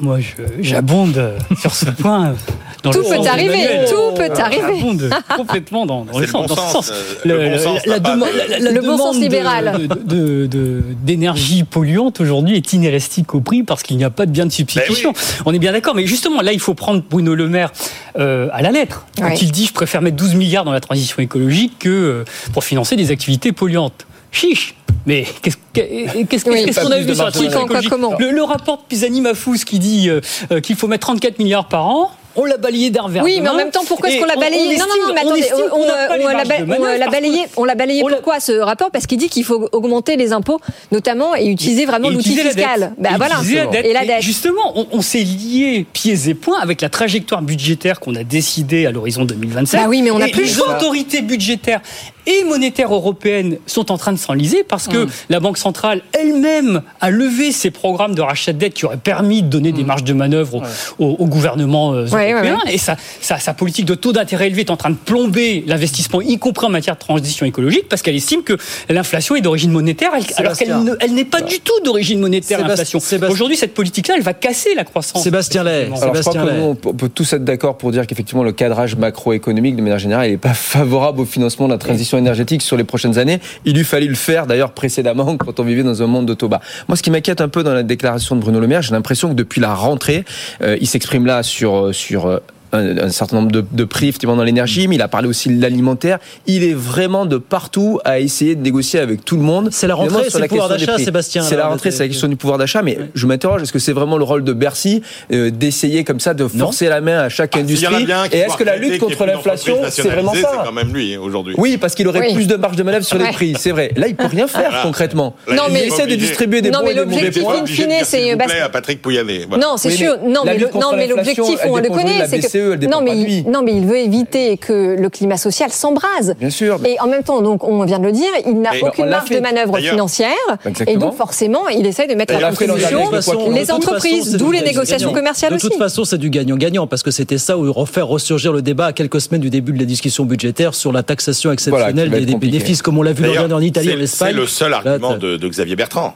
[0.00, 2.34] Moi, je- j'abonde sur ce point.
[2.82, 4.80] Dans Tout le peut sens arriver, tout peut arriver.
[5.36, 6.46] Complètement dans, le le sens.
[6.48, 6.92] bon dans ce sens, sens.
[6.92, 9.88] euh, le bon sens, libéral.
[9.88, 14.26] de- de- de- d'énergie polluante aujourd'hui est inélastique au prix parce qu'il n'y a pas
[14.26, 15.12] de bien de substitution.
[15.46, 17.72] On est bien d'accord, mais justement là, il faut prendre Bruno Le Maire
[18.18, 19.36] euh, à la lettre quand Ouais.
[19.40, 22.96] il dit je préfère mettre 12 milliards dans la transition écologique que euh, pour financer
[22.96, 24.06] des activités polluantes.
[24.30, 24.74] Chiche
[25.06, 27.92] Mais qu'est-ce que- qu'est-ce que- Oui, qu'on a vu de sur la transition écologique?
[28.18, 30.20] Le, le rapport Pisani-Mafous qui dit euh,
[30.60, 33.54] qu'il faut mettre 34 milliards par an, on l'a balayé d'un revers Oui, mais en
[33.56, 37.08] même temps, pourquoi est-ce qu'on l'a balayé on Non, non, non, mais on attendez, l'a
[37.08, 38.90] balayé, on l'a balayé pourquoi ce rapport?
[38.90, 40.60] Parce qu'il dit qu'il faut augmenter les impôts,
[40.92, 42.94] notamment, et utiliser vraiment l'outil fiscal.
[42.98, 43.36] Et voilà.
[43.84, 44.22] Et la Et dette.
[44.22, 48.90] Justement, on, s'est lié pieds et poings avec la trajectoire budgétaire qu'on a décidée à
[48.90, 49.80] l'horizon 2027.
[49.80, 51.80] Bah oui, mais on Et plus le les autorités budgétaires
[52.26, 55.10] et monétaires européennes sont en train de s'enliser parce que Mm.
[55.30, 59.42] la Banque centrale elle-même a levé ses programmes de rachat de dette qui auraient permis
[59.42, 60.62] de donner des marges de manœuvre
[60.98, 62.06] au, au- au gouvernement euh.
[62.28, 62.58] Ouais, ouais, européen.
[62.66, 62.74] ouais.
[62.74, 66.20] Et sa, sa- sa politique de taux d'intérêt élevé est en train de plomber l'investissement,
[66.20, 68.56] y compris en matière de transition écologique, parce qu'elle estime que
[68.88, 70.94] l'inflation est d'origine monétaire, elle- alors qu'elle Sébastien.
[70.94, 72.98] ne- elle n'est pas du tout d'origine monétaire, l'inflation.
[73.28, 75.22] Aujourd'hui, cette politique-là, elle va casser la croissance.
[75.22, 76.56] Sébastien Lay, Alors, je crois Sébastien que Lay.
[76.58, 80.30] nous, on peut- tous être d'accord pour dire qu'effectivement, le cadrage macroéconomique, de manière générale,
[80.30, 83.40] n'est pas favorable au financement de la transition énergétique sur les prochaines années.
[83.64, 86.48] Il lui fallait le faire, d'ailleurs, précédemment, quand on vivait dans un monde de taux
[86.48, 86.60] bas.
[86.88, 89.28] Moi, ce qui m'inquiète un peu dans la déclaration de Bruno Le Maire, j'ai l'impression
[89.28, 90.24] que depuis la rentrée,
[90.62, 92.38] euh, il s'exprime là sur, euh, sur euh,
[92.72, 95.48] un, un certain nombre de, de prix effectivement dans l'énergie, mais il a parlé aussi
[95.48, 96.18] de l'alimentaire.
[96.46, 99.68] Il est vraiment de partout à essayer de négocier avec tout le monde.
[99.72, 100.98] C'est la rentrée, c'est le pouvoir d'achat.
[100.98, 103.78] Sébastien, C'est la rentrée, c'est- la question du pouvoir d'achat, mais je m'interroge, est-ce que
[103.78, 105.02] c'est vraiment le rôle de Bercy
[105.32, 108.64] euh, d'essayer comme ça de forcer la main à chaque Ah, industrie Et est-ce que
[108.64, 111.54] la lutte contre l'inflation, c'est vraiment ça C'est quand même lui aujourd'hui.
[111.58, 112.34] Oui, parce qu'il aurait Oui.
[112.34, 113.92] plus de marge de manœuvre sur les prix, c'est vrai.
[113.96, 115.34] Là, il peut rien faire concrètement.
[115.50, 117.62] Non, il mais- essaie de distribuer des Non, bons mais et des mauvais l'objectif, points.
[117.62, 118.36] de fine, dire, c'est
[118.72, 119.46] Patrick Pouyanné.
[119.60, 120.16] Non, c'est sûr.
[120.22, 123.10] mais Non, mais, non, mais l'objectif, on le connaît, c'est que elle dépend non, mais
[123.12, 123.44] pas de lui.
[123.46, 126.34] il, non, mais il veut éviter que le climat social s'embrase.
[126.38, 126.78] Bien sûr.
[126.84, 129.36] Et en même temps, donc, on vient de le dire, il n'a aucune marge fait.
[129.36, 130.28] de manœuvre financière.
[130.64, 130.96] Exactement.
[130.96, 134.62] Et donc, forcément, il essaye de mettre Et à contribution en les entreprises, d'où les
[134.62, 135.68] négociations commerciales de aussi.
[135.68, 138.92] toute façon, c'est du gagnant-gagnant parce que c'était ça où refaire ressurgir le débat à
[138.92, 142.52] quelques semaines du début de la discussion budgétaire sur la taxation exceptionnelle Voilà, des, compliqué.
[142.58, 144.30] bénéfices, comme on l'a vu l'an dernier en Italie, c'est- en Espagne.
[144.34, 146.14] C'est le seul argument de, de Xavier Bertrand.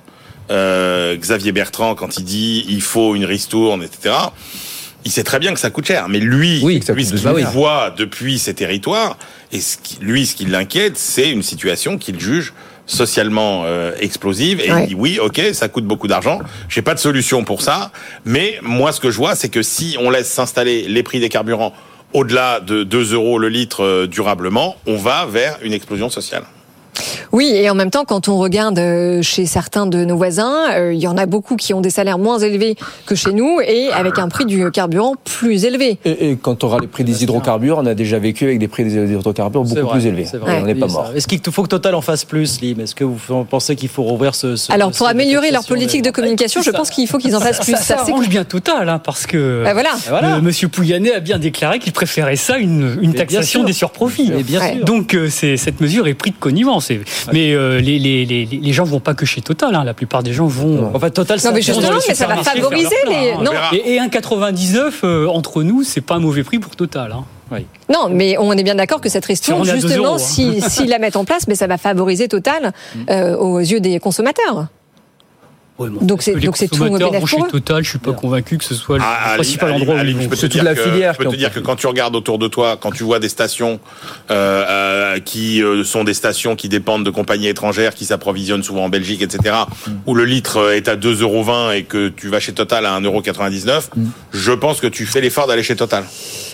[0.51, 4.15] Euh, Xavier Bertrand, quand il dit il faut une ristourne, etc.,
[5.05, 6.09] il sait très bien que ça coûte cher.
[6.09, 7.43] Mais lui, Oui, lui ce qu'il bah oui.
[7.53, 9.17] voit depuis ces territoires,
[9.53, 12.53] et ce qui, lui, ce qui l'inquiète, c'est une situation qu'il juge
[12.87, 14.83] socialement euh, explosive et Ouais.
[14.83, 17.93] il dit oui ok ça coûte beaucoup d'argent j'ai pas de solution pour ça
[18.25, 21.29] mais moi ce que je vois c'est que si on laisse s'installer les prix des
[21.29, 21.73] carburants
[22.13, 26.43] au-delà de 2 euros le litre euh, durablement on va vers une explosion sociale
[27.33, 30.93] Oui, et en même temps, quand on regarde euh, chez certains de nos voisins, euh,
[30.95, 33.91] il y en a beaucoup qui ont des salaires moins élevés que chez nous et
[33.93, 35.99] avec un prix du carburant plus élevé.
[36.05, 38.69] Et, et quand on aura les prix des hydrocarbures, on a déjà vécu avec des
[38.69, 40.27] prix des hydrocarbures beaucoup vrai, plus élevés.
[40.31, 40.59] c'est vrai.
[40.59, 41.11] Et on n'est pas mort.
[41.15, 42.81] Est-ce qu'il faut que Total en fasse plus, Lim?
[42.81, 46.11] Est-ce que vous pensez qu'il faut rouvrir ce, ce- Alors, pour améliorer leur politique de
[46.11, 47.73] communication, je pense qu'il faut qu'ils en fassent plus.
[47.73, 50.37] Ça, ça Ça, bien Total, hein, parce que Bah voilà.
[50.37, 53.65] euh, Monsieur Pouyanné a bien déclaré qu'il préférait ça une, une taxation sûr.
[53.67, 54.31] des surprofits.
[54.33, 54.43] Ouais.
[54.77, 54.85] sûr.
[54.85, 56.91] Donc euh, cette mesure est prise de connivence.
[57.33, 59.75] Mais euh, les, les, les, les gens vont pas que chez Total.
[59.75, 59.85] hein.
[59.85, 60.91] La plupart des gens vont.
[60.95, 63.31] Enfin, Total, Non, mais ça- justement, mais ça va favoriser les.
[63.33, 63.39] hein.
[63.43, 63.53] Non.
[63.73, 67.13] Et, et un 99 euh, entre nous, c'est pas un mauvais prix pour Total.
[67.13, 67.25] hein.
[67.91, 70.19] Non, mais on est bien d'accord que cette Si ristourne, justement, euros, hein.
[70.19, 72.73] si- s'ils la mettent en place, mais ça va favoriser Total
[73.11, 74.69] euh, aux yeux des consommateurs.
[75.79, 77.37] Donc c'est donc c'est tout vont chez.
[77.51, 80.03] Total, je suis pas convaincu que ce soit le À- à principal à endroit à
[80.03, 80.23] où ils vont.
[80.23, 81.77] je peux te C'est toute dire la que- filière Je peux te dire que quand
[81.77, 83.81] tu regardes autour de toi, quand tu vois des stations
[84.31, 88.85] euh, euh, qui euh, sont des stations qui dépendent de compagnies étrangères, qui s'approvisionnent souvent
[88.85, 89.57] en Belgique, etc.,
[89.87, 89.91] Mm.
[90.07, 94.05] où le litre est à 2,20€ et que tu vas chez Total à 1,99€, Mm.
[94.33, 96.05] je pense que tu fais l'effort d'aller chez Total.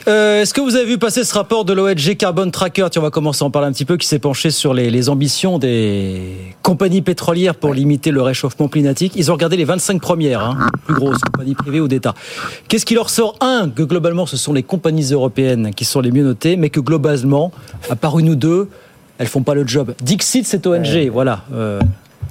[0.09, 3.05] Euh, Est-ce que vous avez vu passer ce rapport de l'ONG Carbon Tracker Tiens, on
[3.05, 5.59] va commencer à en parler un petit peu, qui s'est penché sur les, les ambitions
[5.59, 9.12] des compagnies pétrolières pour limiter le réchauffement climatique.
[9.16, 12.14] Ils ont regardé les 25 premières, hein, plus grosses compagnies privées ou d'État.
[12.68, 16.11] Qu'est-ce qui leur sort Un, que globalement, ce sont les compagnies européennes qui sont les
[16.11, 17.53] mieux notées, mais que globalement,
[17.90, 18.68] à part une ou deux,
[19.18, 19.92] elles font pas le job.
[20.01, 21.42] Dixit, cette ONG, voilà.
[21.53, 21.81] euh,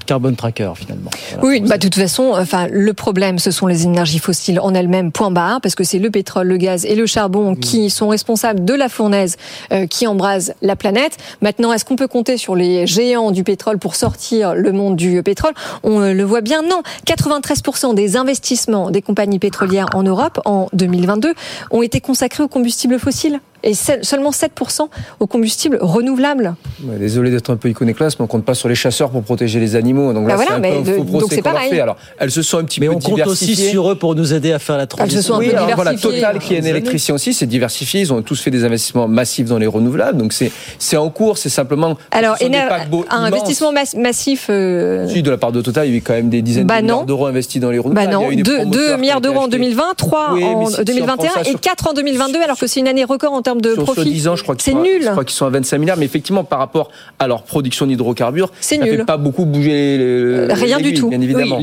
[0.08, 1.12] Carbon Tracker, finalement.
[1.44, 5.12] Oui, bah, de toute façon, enfin, le problème, ce sont les énergies fossiles en elles-mêmes,
[5.12, 8.64] point barre, parce que c'est le pétrole, le gaz et le charbon qui sont responsables
[8.66, 9.36] de la fournaise
[9.72, 11.18] euh, qui embrase la planète.
[11.42, 15.22] Maintenant, est-ce qu'on peut compter sur les géants du pétrole pour sortir le monde du
[15.22, 15.54] pétrole?
[15.84, 16.82] On euh, le voit bien, non.
[17.06, 21.34] 93% des investissements des compagnies pétrolières en Europe en 2022
[21.72, 24.90] ont été consacrés aux combustibles fossiles et se- seulement 7%
[25.20, 26.56] aux combustibles renouvelables.
[26.84, 29.60] Ouais, Désolé d'être un peu iconoclaste, mais on compte pas sur les chasseurs pour protéger
[29.60, 30.14] les animaux.
[30.14, 31.70] Donc Bah là, voilà, c'est un peu faux procès pareil.
[31.70, 31.80] fait.
[31.80, 34.34] Alors, elles se sont un petit Mais peu on compte aussi sur eux pour nous
[34.34, 35.22] aider à faire la transition.
[35.22, 35.94] se sont un Oui, peu alors voilà.
[35.96, 38.02] Total, qui est un électricien aussi, c'est diversifié.
[38.02, 40.18] Ils ont tous fait des investissements massifs dans les renouvelables.
[40.18, 41.98] Donc c'est en cours, c'est simplement.
[42.12, 42.36] Alors,
[43.10, 44.48] un investissement mas- massif.
[44.50, 46.68] euh, Si, de la part de Total, il y a eu quand même des dizaines
[46.68, 48.12] Bah de milliards d'euros investis dans les Bah renouvelables.
[48.14, 49.52] non, des 2, promoteurs qui ont milliards d'euros en achetés.
[49.58, 51.94] 2020, 3 Oui, mais en si- si on 2021 prend ça et sur- 4 en
[51.94, 54.12] 2022, alors que c'est une année record en termes de sur, sur profit.
[54.12, 55.02] 10 ans, je crois qu'ils C'est sont, à- nul.
[55.04, 58.52] je crois qu'ils sont à 25 milliards, mais effectivement, par rapport à leur production d'hydrocarbures,
[58.60, 58.98] ça nul.
[58.98, 61.10] fait pas beaucoup bouger les, Rien du tout.
[61.10, 61.60] bien évidemment.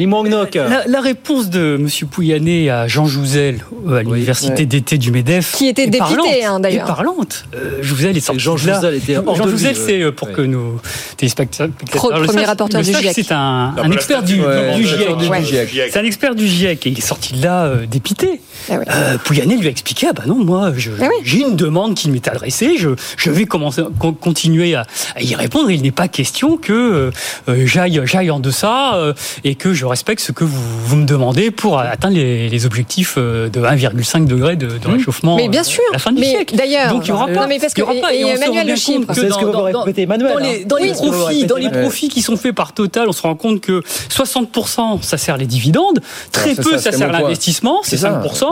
[0.55, 1.88] La, la réponse de M.
[2.11, 4.66] Pouyanné à Jean Jouzel euh, à l'université Ouais.
[4.66, 6.87] d'été du MEDEF Qui était parlante, hein, d'ailleurs.
[6.87, 7.44] parlante.
[7.55, 8.57] Euh, Jouzel est sorti Jean.
[8.57, 10.35] Jouzel était hors Jean Jouzel, c'est euh, pour Ouais.
[10.35, 10.81] que nos
[11.16, 13.12] téléspectateurs le premier rapporteur le du GIEC.
[13.14, 15.31] C'est un, expert du, Ouais, du du GIEC.
[15.31, 15.88] Ouais.
[15.90, 18.40] C'est un expert du GIEC et il est sorti de là euh, dépité.
[18.70, 18.85] Ah ouais.
[18.88, 21.09] Euh, Pouyanné lui a expliqué ah bah non moi Ah oui.
[21.25, 25.34] j'ai une demande qui m'est adressée je, je vais commencer con- continuer à, à y
[25.34, 27.10] répondre il n'est pas question que euh,
[27.48, 29.12] euh, j'aille j'aille en deçà euh,
[29.44, 33.16] et que je respecte ce que vous, vous me demandez pour atteindre les, les objectifs
[33.18, 35.37] de 1,5 degré de, de réchauffement Mmh.
[35.37, 35.82] Mais bien euh, sûr.
[35.90, 37.72] à la fin du Mais siècle d'ailleurs- donc il y aura Non, pas mais parce
[37.76, 39.44] il y aura que- pas, et on se Emmanuel rend Le que C'est ce que
[39.44, 40.42] vous répétez, Emmanuel, dans hein.
[40.42, 43.12] les, dans Oui, les que profits dans les profits qui sont faits par Total on
[43.12, 46.00] se rend compte que 60% ça sert les dividendes
[46.32, 48.22] très peu ça, sert l'investissement c'est C'est ça.
[48.24, 48.44] 5%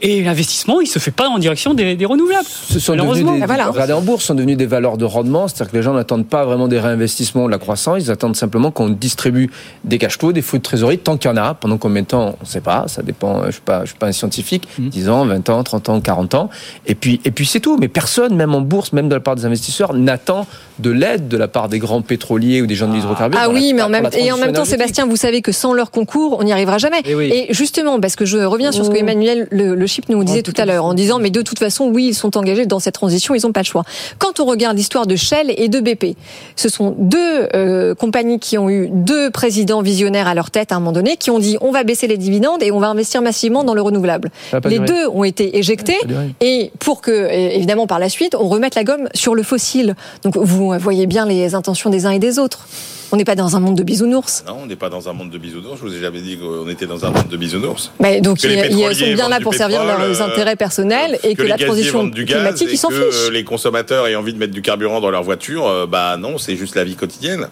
[0.00, 2.46] et l'investissement il se fait pas en direction des, des renouvelables
[2.78, 3.68] sont devenus des, voilà.
[3.70, 6.44] regardez en bourse, sont devenus des valeurs de rendement, c'est-à-dire que les gens n'attendent pas
[6.44, 9.50] vraiment des réinvestissements ou de la croissance, ils attendent simplement qu'on distribue
[9.84, 12.06] des cash flows, des flux de trésorerie, tant qu'il y en a, pendant combien de
[12.06, 14.68] temps, on ne sait pas, ça dépend, je suis pas, je suis pas un scientifique,
[14.78, 14.88] Mm.
[14.88, 16.50] 10 ans, 20 ans, 30 ans, 40 ans,
[16.86, 19.36] et puis, et puis c'est tout, mais personne, même en bourse, même de la part
[19.36, 20.46] des investisseurs, n'attend
[20.78, 23.38] de l'aide de la part des grands pétroliers ou des gens de l'hydrocarbure.
[23.42, 24.64] Ah oui, mais en même, et en même temps.
[24.64, 27.02] Sébastien, vous savez que sans leur concours, on n'y arrivera jamais.
[27.04, 27.30] Eh oui.
[27.32, 29.00] Et justement, parce que je reviens sur ce que Oh.
[29.00, 31.86] Emmanuel Le, le Chip nous disait tout à l'heure, en disant, mais de toute façon,
[31.86, 33.84] oui, ils sont engagés dans cette transition, ils n'ont pas le choix.
[34.18, 36.16] Quand on regarde l'histoire de Shell et de BP,
[36.56, 40.76] ce sont deux euh, compagnies qui ont eu deux présidents visionnaires à leur tête à
[40.76, 43.22] un moment donné, qui ont dit, on va baisser les dividendes et on va investir
[43.22, 44.30] massivement dans le renouvelable.
[44.64, 44.86] Les durer.
[44.86, 45.98] deux ont été éjectés
[46.40, 49.94] et pour que, évidemment, par la suite, on remette la gomme sur le fossile.
[50.22, 52.66] Donc, vous voyez bien les intentions des uns et des autres.
[53.12, 54.44] On n'est pas dans un monde de bisounours.
[54.46, 55.78] Non, on n'est pas dans un monde de bisounours.
[55.80, 57.90] Je vous ai jamais dit qu'on était dans un monde de bisounours.
[57.98, 61.42] Mais donc Que ils, sont bien là pour servir leurs euh, intérêts personnels et que,
[61.42, 63.28] la transition du gaz climatique, ils s'en que, fichent.
[63.28, 66.38] euh, les consommateurs aient envie de mettre du carburant dans leur voiture, euh, bah non,
[66.38, 67.48] c'est juste la vie quotidienne.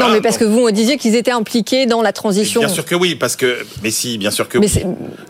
[0.00, 2.60] Non, mais parce que vous me disiez qu'ils étaient impliqués dans la transition.
[2.60, 4.82] Bien sûr que oui, parce que mais si, bien sûr que Mais oui.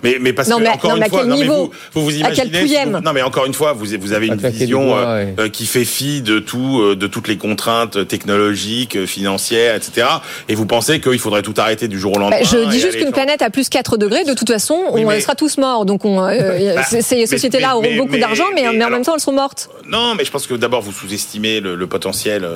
[0.02, 1.42] Mais, mais parce Non, que mais- encore non, une mais à fois, quel non, mais
[1.42, 2.84] niveau vous, vous vous À quel imaginez.
[2.86, 5.34] vous- non, mais encore une fois, vous, vous avez À une vision euh, ouais.
[5.38, 10.06] euh, qui fait fi de tout, euh, de toutes les contraintes technologiques, financières, etc.
[10.48, 12.36] Et vous pensez qu'il faudrait tout arrêter du jour au lendemain.
[12.40, 15.04] Bah, je et dis juste qu'une planète à plus 4 degrés, de toute façon, Oui,
[15.04, 15.84] on mais- sera tous morts.
[15.86, 18.90] Donc on, euh, Bah, ces- sociétés-là auront mais- beaucoup d'argent, mais, mais mais en alors-
[18.90, 19.68] même temps, elles sont mortes.
[19.88, 22.46] Non, mais je pense que d'abord vous sous-estimez le, le potentiel,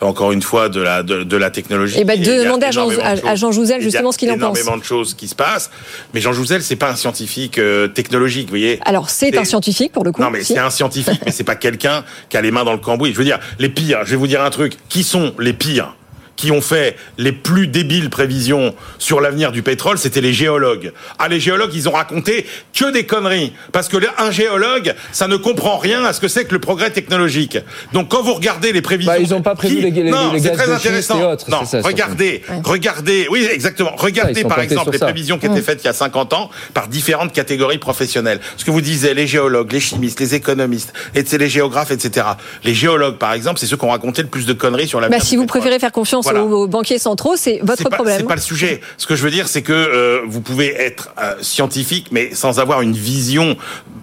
[0.00, 1.96] encore une fois, de la de, de la technologie.
[1.98, 3.34] Eh ben, Et il y a demandez à Jean- énormément de à- à.
[3.36, 4.58] Jean Jouzel, Il y a justement, ce qu'il en pense.
[4.58, 5.70] Énormément de choses qui se passent,
[6.14, 8.78] mais Jean Jouzel, c'est pas un scientifique euh, technologique, vous voyez.
[8.84, 10.22] Alors c'est un scientifique pour le coup.
[10.22, 10.54] Non, mais si.
[10.54, 13.12] c'est un scientifique, mais c'est pas quelqu'un qui a les mains dans le cambouis.
[13.12, 14.00] Je veux dire, les pires.
[14.04, 14.74] Je vais vous dire un truc.
[14.88, 15.94] Qui sont les pires?
[16.38, 20.92] Qui ont fait les plus débiles prévisions sur l'avenir du pétrole, c'était les géologues.
[21.18, 23.52] Ah, les géologues, ils ont raconté que des conneries.
[23.72, 26.90] Parce que un géologue, ça ne comprend rien à ce que c'est que le progrès
[26.92, 27.58] technologique.
[27.92, 29.12] Donc quand vous regardez les prévisions...
[29.12, 31.20] Bah, ils n'ont pas prévu qui- les, les, non, les c'est gaz très de intéressant.
[31.20, 31.50] et autres.
[31.50, 33.90] Non, ça, regardez, regardez, oui, exactement.
[33.96, 35.06] Regardez par exemple les ça.
[35.06, 35.62] prévisions qui étaient Mm.
[35.62, 38.38] faites il y a 50 ans par différentes catégories professionnelles.
[38.56, 42.26] Ce que vous disiez, les géologues, les chimistes, les économistes, les géographes, etc.
[42.62, 45.08] Les géologues, par exemple, c'est ceux qui ont raconté le plus de conneries sur la
[45.08, 46.44] Bah, si vous préférez faire confiance Voilà.
[46.44, 48.16] aux, banquiers centraux, c'est votre c'est pas, problème.
[48.18, 48.80] C'est pas le sujet.
[48.96, 52.60] Ce que je veux dire, c'est que euh, vous pouvez être euh, scientifique, mais sans
[52.60, 53.56] avoir une vision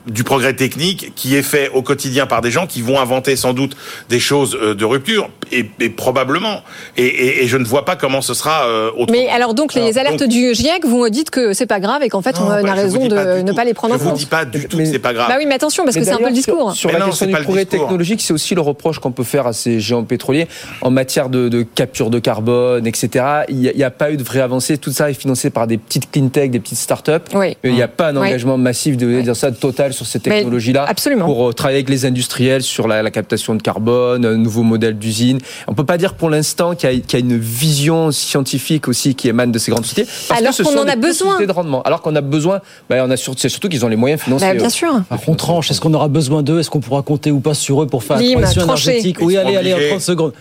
[0.08, 3.54] du progrès technique qui est fait au quotidien par des gens qui vont inventer sans
[3.54, 3.76] doute
[4.10, 6.62] des choses euh, de rupture, et, et probablement.
[6.98, 9.08] Et, et, et je ne vois pas comment ce sera euh, autrement.
[9.12, 12.04] Mais alors donc les Alors, alertes donc- du GIEC, vous dites que c'est pas grave
[12.04, 13.56] et qu'en fait on a bah, je raison vous de ne tout.
[13.56, 14.20] pas les prendre Je en vous compte.
[14.20, 15.28] dis pas du tout que c'est pas grave.
[15.28, 16.72] Bah oui, mais attention parce Mais que c'est un peu le discours.
[16.74, 19.24] Sur, sur Mais la non, question du progrès technologique, c'est aussi le reproche qu'on peut
[19.24, 20.48] faire à ces géants pétroliers
[20.82, 23.26] en matière de, de capture de carbone, etc.
[23.50, 24.78] Il n'y a, pas eu de vraie avancée.
[24.78, 27.12] Tout ça est financé par des petites clean tech, des petites startups.
[27.34, 27.58] Oui.
[27.64, 28.28] Il n'y a pas un Oui.
[28.28, 30.86] engagement massif de dire ça total sur ces technologies-là.
[30.88, 31.26] absolument.
[31.26, 34.98] Pour euh, travailler avec les industriels sur la, la captation de carbone, un nouveau modèle
[34.98, 35.40] d'usine.
[35.68, 38.88] On peut pas dire pour l'instant qu'il y, a- qu'il y a une vision scientifique
[38.88, 40.10] aussi qui émane de ces grandes sociétés.
[40.28, 41.42] Parce Alors qu'on en a besoin.
[41.42, 41.82] de rendement.
[41.84, 44.48] Alors qu'on a besoin, bah, on a sur- c'est surtout qu'ils ont les moyens financiers.
[44.48, 44.90] Bah, bien euh, sûr.
[45.10, 46.60] Alors, on tranche, est-ce qu'on aura besoin d'eux?
[46.60, 49.18] Est-ce qu'on pourra compter ou pas sur eux pour faire la transition énergétique?
[49.22, 49.90] Oui, allez, allez, en obligés.
[49.90, 50.34] 30 secondes.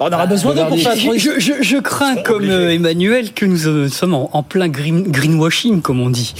[0.00, 3.44] Bah, on aura besoin d'eux pour faire Je, je- je- crains, comme euh, Emmanuel, que
[3.44, 6.32] nous euh, sommes en, en plein green- greenwashing, comme on dit.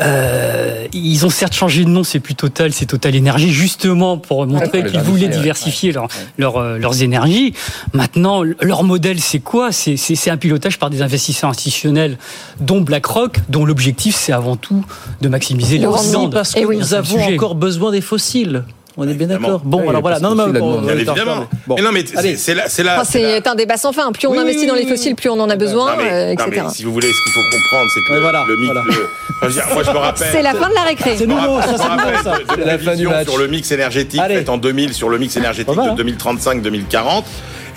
[0.00, 4.44] Euh, ils ont certes changé de nom, c'est plus Total, c'est Total Énergie, justement pour
[4.46, 7.54] montrer Ouais, qu'ils ouais, voulaient ouais, diversifier leur- leur, euh, leurs énergies.
[7.92, 9.70] Maintenant, leur modèle, c'est quoi?
[9.70, 12.18] C'est c'est- c'est un pilotage par des investisseurs institutionnels,
[12.60, 14.84] dont BlackRock, dont l'objectif, c'est avant tout
[15.22, 16.02] de maximiser les Le rendement.
[16.02, 16.32] dividendes.
[16.32, 16.76] Parce que oui.
[16.76, 17.34] nous avons sujet.
[17.36, 18.64] encore besoin des fossiles.
[18.98, 19.60] On est bien d'accord.
[19.62, 20.20] Bon, Oui, alors voilà.
[20.20, 21.46] Non, non, c'est mais bon, Bien évidemment.
[21.66, 21.74] Bon.
[21.76, 22.04] Mais non, mais
[22.36, 24.10] c'est la, c'est Enfin, c'est un débat sans fin.
[24.12, 26.10] Plus on Oui, investit oui, dans les fossiles, plus on en a besoin, Non, mais,
[26.12, 26.62] euh, non, etc.
[26.64, 28.72] mais si vous voulez, ce qu'il faut comprendre, c'est que voilà, le mix.
[28.72, 28.82] voilà.
[28.86, 29.08] le-
[29.42, 30.28] Enfin, moi, je me rappelle.
[30.32, 31.14] C'est la fin de la récré.
[31.18, 31.76] C'est nouveau, ça, c'est
[32.22, 32.38] ça.
[32.56, 33.28] la fin du prévisions match.
[33.28, 35.94] sur le mix énergétique faite en 2000 sur le mix énergétique hein.
[35.94, 37.24] de 2035-2040.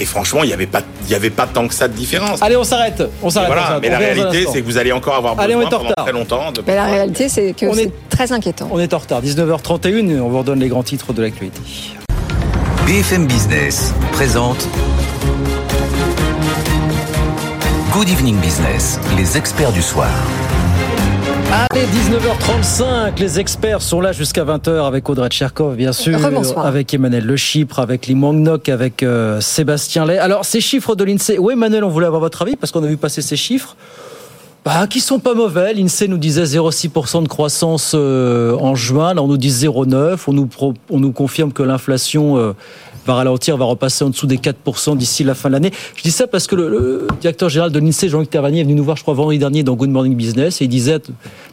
[0.02, 2.42] Et franchement, il n'y avait pas, il y avait pas tant que ça de différence.
[2.42, 3.04] Allez, on s'arrête.
[3.22, 3.48] On s'arrête.
[3.52, 5.74] voilà, mais On la réalité, c'est que vous allez encore avoir Allez, on besoin est
[5.76, 6.52] en pendant très longtemps.
[6.54, 8.70] De Mais la réalité, c'est que On c'est est- très inquiétant.
[8.72, 9.22] On est en retard.
[9.22, 10.20] 19h31.
[10.22, 11.60] On vous redonne les grands titres de l'actualité.
[12.86, 14.68] BFM Business présente
[17.92, 20.08] Good Evening Business, les experts du soir.
[21.52, 26.20] Allez, 19h35, les experts sont là jusqu'à 20h avec Audrey Tcherkov, bien sûr,
[26.64, 28.24] avec Emmanuel Le Chypre, avec Lim
[28.68, 30.20] avec euh, Sébastien Lay.
[30.20, 32.88] Alors, ces chiffres de l'INSEE, oui, Emmanuel, on voulait avoir votre avis parce qu'on a
[32.88, 33.76] vu passer ces chiffres.
[34.66, 35.74] Bah, qui sont pas mauvais.
[35.74, 39.14] L'INSEE nous disait 0,6% de croissance euh, en juin.
[39.14, 40.20] Là, on nous dit 0,9.
[40.28, 42.52] On nous, pro- on nous confirme que l'inflation euh,
[43.10, 45.72] va ralentir, va repasser en dessous des 4% d'ici la fin de l'année.
[45.96, 48.76] Je dis ça parce que le, le directeur général de l'INSEE, Jean-Luc Tervanier, est venu
[48.76, 51.00] nous voir, je crois, vendredi dernier dans Good Morning Business et il disait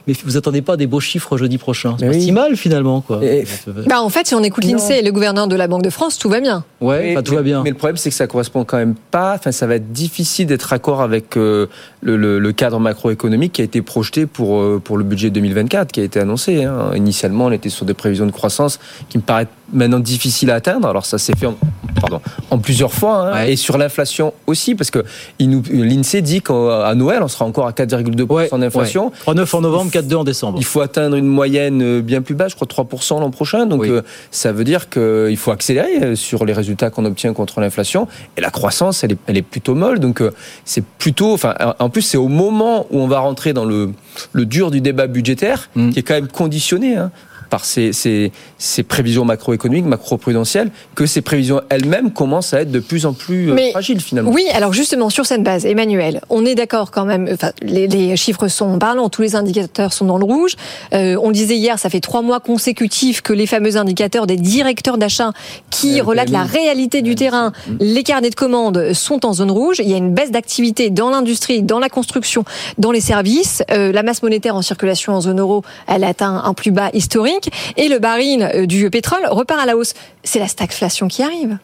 [0.07, 1.97] Mais vous attendez pas des beaux chiffres jeudi prochain.
[1.99, 2.23] C'est pas oui.
[2.23, 3.25] si mal finalement, quoi.
[3.25, 3.45] Et-
[3.89, 6.19] Bah, en fait, si on écoute l'INSEE et le gouverneur de la Banque de France,
[6.19, 6.65] tout va bien.
[6.81, 7.63] Ouais, enfin, tout va bien.
[7.63, 9.35] Mais le problème, c'est que ça correspond quand même pas.
[9.35, 11.67] Enfin, ça va être difficile d'être accord avec euh,
[12.03, 15.91] le, le- le cadre macroéconomique qui a été projeté pour euh, pour le budget 2024,
[15.93, 16.65] qui a été annoncé.
[16.65, 16.91] hein.
[16.95, 20.89] Initialement, on était sur des prévisions de croissance qui me paraissent maintenant difficiles à atteindre.
[20.89, 21.57] Alors, ça s'est fait en,
[22.01, 23.33] pardon, en plusieurs fois, hein.
[23.35, 23.53] Ouais.
[23.53, 25.05] et sur l'inflation aussi, parce que
[25.41, 29.11] l'Insee dit qu'à Noël, on sera encore à 4,2% d'inflation.
[29.27, 30.59] 3,9 en novembre, 4,2 en décembre.
[30.61, 33.67] Il faut atteindre une moyenne euh, bien plus basse, je crois 3% l'an prochain.
[33.67, 33.91] Donc Oui.
[33.91, 38.07] euh, ça veut dire qu'il faut accélérer euh, sur les résultats qu'on obtient contre l'inflation.
[38.37, 39.99] Et la croissance, elle est, elle est plutôt molle.
[39.99, 40.33] Donc euh,
[40.65, 43.91] c'est plutôt, enfin, en plus c'est au moment où on va rentrer dans le,
[44.33, 45.91] le dur du débat budgétaire, Mm.
[45.91, 46.97] qui est quand même conditionné.
[46.97, 47.11] hein,
[47.51, 52.81] par ces, ces, ces prévisions macroéconomiques, macroprudentielles, que ces prévisions elles-mêmes commencent à être de
[52.81, 54.31] plus en plus euh, Mais- fragiles finalement.
[54.31, 58.17] Oui, alors justement, sur cette base, Emmanuel, on est d'accord quand même, enfin, les, les
[58.17, 60.55] chiffres sont parlants, tous les indicateurs sont dans le rouge.
[60.93, 64.37] Euh, on le disait hier, ça fait trois mois consécutifs que les fameux indicateurs des
[64.37, 65.33] directeurs d'achat
[65.71, 69.81] qui le relatent la réalité du terrain, les carnets de commandes sont en zone rouge.
[69.81, 72.45] Il y a une baisse d'activité dans l'industrie, dans la construction,
[72.79, 73.63] dans les services.
[73.71, 77.36] Euh, la masse monétaire en circulation en zone euro, elle atteint un plus bas historique.
[77.77, 79.95] Et le baril euh, du pétrole repart à la hausse.
[80.25, 81.59] C'est la stagflation qui arrive.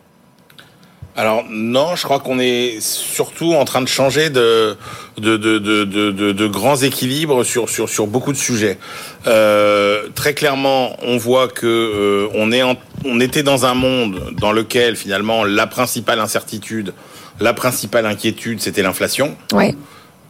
[1.14, 4.78] Alors non, je crois qu'on est surtout en train de changer de
[5.18, 8.78] de de de de, de- de grands équilibres sur sur sur beaucoup de sujets.
[9.26, 14.22] Euh, très clairement, on voit que euh, on est en- on était dans un monde
[14.40, 16.94] dans lequel finalement la principale incertitude,
[17.40, 19.36] la principale inquiétude, c'était l'inflation.
[19.52, 19.74] Ouais.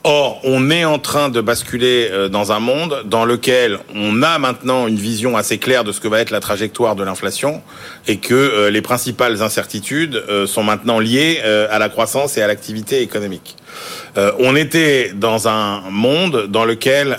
[0.05, 4.39] Or, on est en train de basculer euh, dans un monde dans lequel on a
[4.41, 7.63] maintenant une vision assez claire de ce que va être la trajectoire de l'inflation
[8.09, 12.49] et que euh, les principales incertitudes euh, sont maintenant liées à la croissance et à
[12.49, 13.57] l'activité économique.
[14.17, 17.17] on était dans un monde dans lequel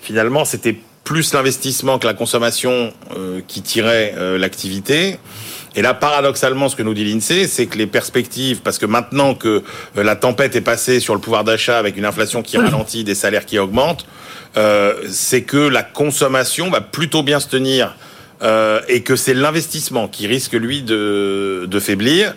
[0.00, 2.92] finalement c'était plus l'investissement que la consommation
[3.48, 5.18] qui tirait l'activité.
[5.76, 9.34] Et là, paradoxalement, ce que nous dit l'INSEE, c'est que les perspectives, parce que maintenant
[9.34, 9.62] que
[9.96, 13.14] euh, la tempête est passée sur le pouvoir d'achat avec une inflation qui ralentit, des
[13.14, 14.06] salaires qui augmentent,
[14.56, 17.94] euh, c'est que la consommation va plutôt bien se tenir
[18.42, 22.34] euh, et que c'est l'investissement qui risque lui de, de faiblir.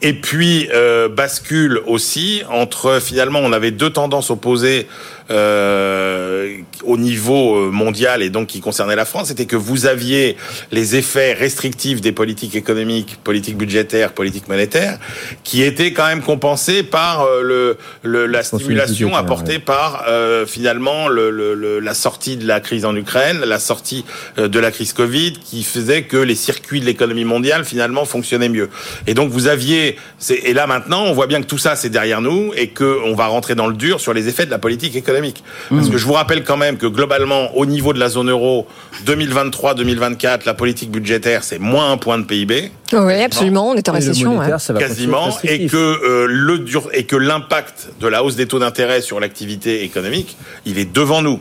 [0.00, 4.86] Et puis euh, bascule aussi entre finalement on avait deux tendances opposées
[5.32, 10.36] euh, au niveau euh, mondial et donc qui concernait la France, c'était que vous aviez
[10.70, 14.98] les effets restrictifs des politiques économiques, politiques budgétaires, politiques monétaires,
[15.44, 21.30] qui étaient quand même compensés par euh, le, la stimulation apportée par euh, finalement le,
[21.30, 24.04] le, la sortie de la crise en Ukraine, la sortie
[24.36, 28.68] de la crise Covid, qui faisait que les circuits de l'économie mondiale finalement fonctionnaient mieux.
[29.06, 29.96] Et donc vous aviez,
[30.30, 33.14] et là maintenant, on voit bien que tout ça c'est derrière nous et que on
[33.14, 35.21] va rentrer dans le dur sur les effets de la politique économique.
[35.70, 38.66] Parce que je vous rappelle quand même que globalement, au niveau de la zone euro,
[39.06, 42.70] 2023-2024, la politique budgétaire, c'est moins un point de PIB.
[42.92, 44.40] Oui, absolument, on est en récession.
[44.78, 49.00] Quasiment, et que euh, le dur et que l'impact de la hausse des taux d'intérêt
[49.00, 51.40] sur l'activité économique, il est devant nous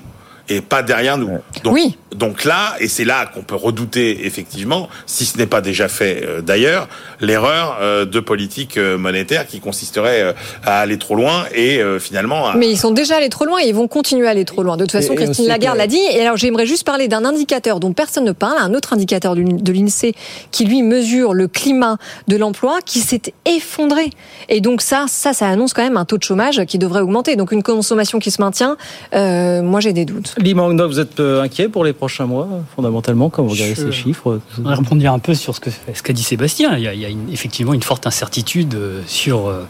[0.50, 1.40] et pas derrière nous.
[1.64, 1.98] Donc, oui.
[2.16, 6.24] Donc là, et c'est là qu'on peut redouter effectivement, si ce n'est pas déjà fait
[6.24, 6.90] euh, d'ailleurs,
[7.22, 12.50] l'erreur euh, de politique euh, monétaire qui consisterait à aller trop loin et finalement.
[12.50, 12.56] À...
[12.56, 14.78] Mais ils sont déjà allés trop loin et ils vont continuer à aller trop loin.
[14.78, 16.00] De toute façon, Christine Lagarde l'a dit.
[16.14, 19.72] Et alors, j'aimerais juste parler d'un indicateur dont personne ne parle, un autre indicateur de
[19.72, 20.14] l'INSEE
[20.52, 21.98] qui lui mesure le climat
[22.28, 24.10] de l'emploi qui s'est effondré.
[24.50, 27.36] Et donc ça, ça, ça annonce quand même un taux de chômage qui devrait augmenter.
[27.36, 28.78] Donc une consommation qui se maintient.
[29.14, 30.36] moi, j'ai des doutes.
[30.38, 34.64] Limangda, vous êtes inquiet pour les prochains mois, fondamentalement, quand vous regardez ces chiffres On
[34.64, 36.76] va répondre un peu sur ce qu'a ce dit Sébastien.
[36.76, 39.68] Il y a, il y a effectivement une forte incertitude euh, sur euh,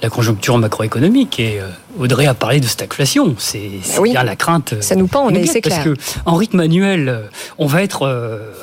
[0.00, 1.60] la conjoncture macroéconomique et
[1.98, 3.34] Audrey a parlé de stagflation.
[3.38, 3.70] C'est
[4.02, 4.74] bien la crainte.
[4.80, 5.82] Ça nous pend, c'est clair.
[5.84, 8.08] Parce que en rythme annuel, on va être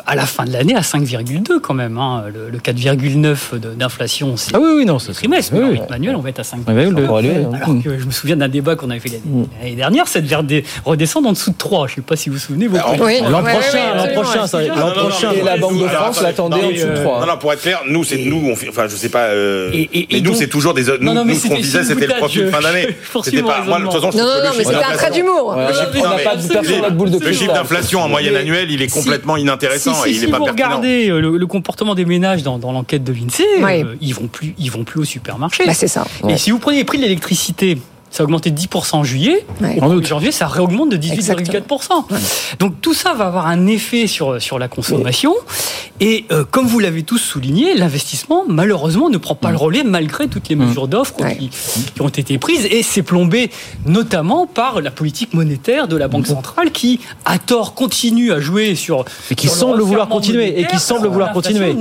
[0.05, 1.97] à la fin de l'année à 5,2 quand même.
[1.97, 2.25] Hein.
[2.33, 5.53] Le, 4,9 d'inflation, c'est ah oui, oui, non, c'est trimestre.
[5.53, 7.05] Mais en rythme annuel, on va être à 5,2.
[7.05, 9.21] Alors que je me souviens d'un débat qu'on avait fait
[9.59, 11.87] l'année dernière, c'est de redescendre en dessous de 3.
[11.87, 12.67] Je ne sais pas si vous vous souvenez.
[12.67, 15.31] L'an prochain, l'an prochain, ça, l'an prochain.
[15.31, 17.19] Et la Banque de France l'attendait en dessous de 3.
[17.21, 20.47] Non, non, pour être clair, nous, c'est nous, enfin, je sais pas, mais nous, c'est
[20.47, 22.87] toujours des, nous, ce qu'on disait, c'était le profil de fin d'année.
[23.23, 25.55] C'était pas, moi, de toute façon, non, non, non, mais c'était un trait d'humour.
[25.55, 30.45] Le chiffre d'inflation en moyenne annuelle, il est complètement inintéressant et il n'est pas pertinent.
[30.45, 33.43] Si vous regardez le comportement des ménages dans l'enquête de l'INSEE,
[34.01, 35.63] ils vont plus, ils vont plus au supermarché.
[35.73, 36.05] C'est ça.
[36.27, 37.77] Et si vous prenez les prix de l'électricité,
[38.11, 39.45] ça a augmenté de 10% en juillet.
[39.81, 42.57] En janvier, ça réaugmente de 18,4%.
[42.59, 45.33] Donc tout ça va avoir un effet sur, sur la consommation.
[46.01, 50.27] Et euh, comme vous l'avez tous souligné, l'investissement, malheureusement, ne prend pas le relais malgré
[50.27, 52.65] toutes les mesures d'offres qui, qui, ont été prises.
[52.65, 53.51] Et c'est plombé
[53.85, 58.75] notamment par la politique monétaire de la Banque centrale qui, à tort, continue à jouer
[58.75, 59.05] sur.
[59.29, 60.59] Et qui semble vouloir continuer.
[60.59, 61.75] Et qui semble vouloir continuer.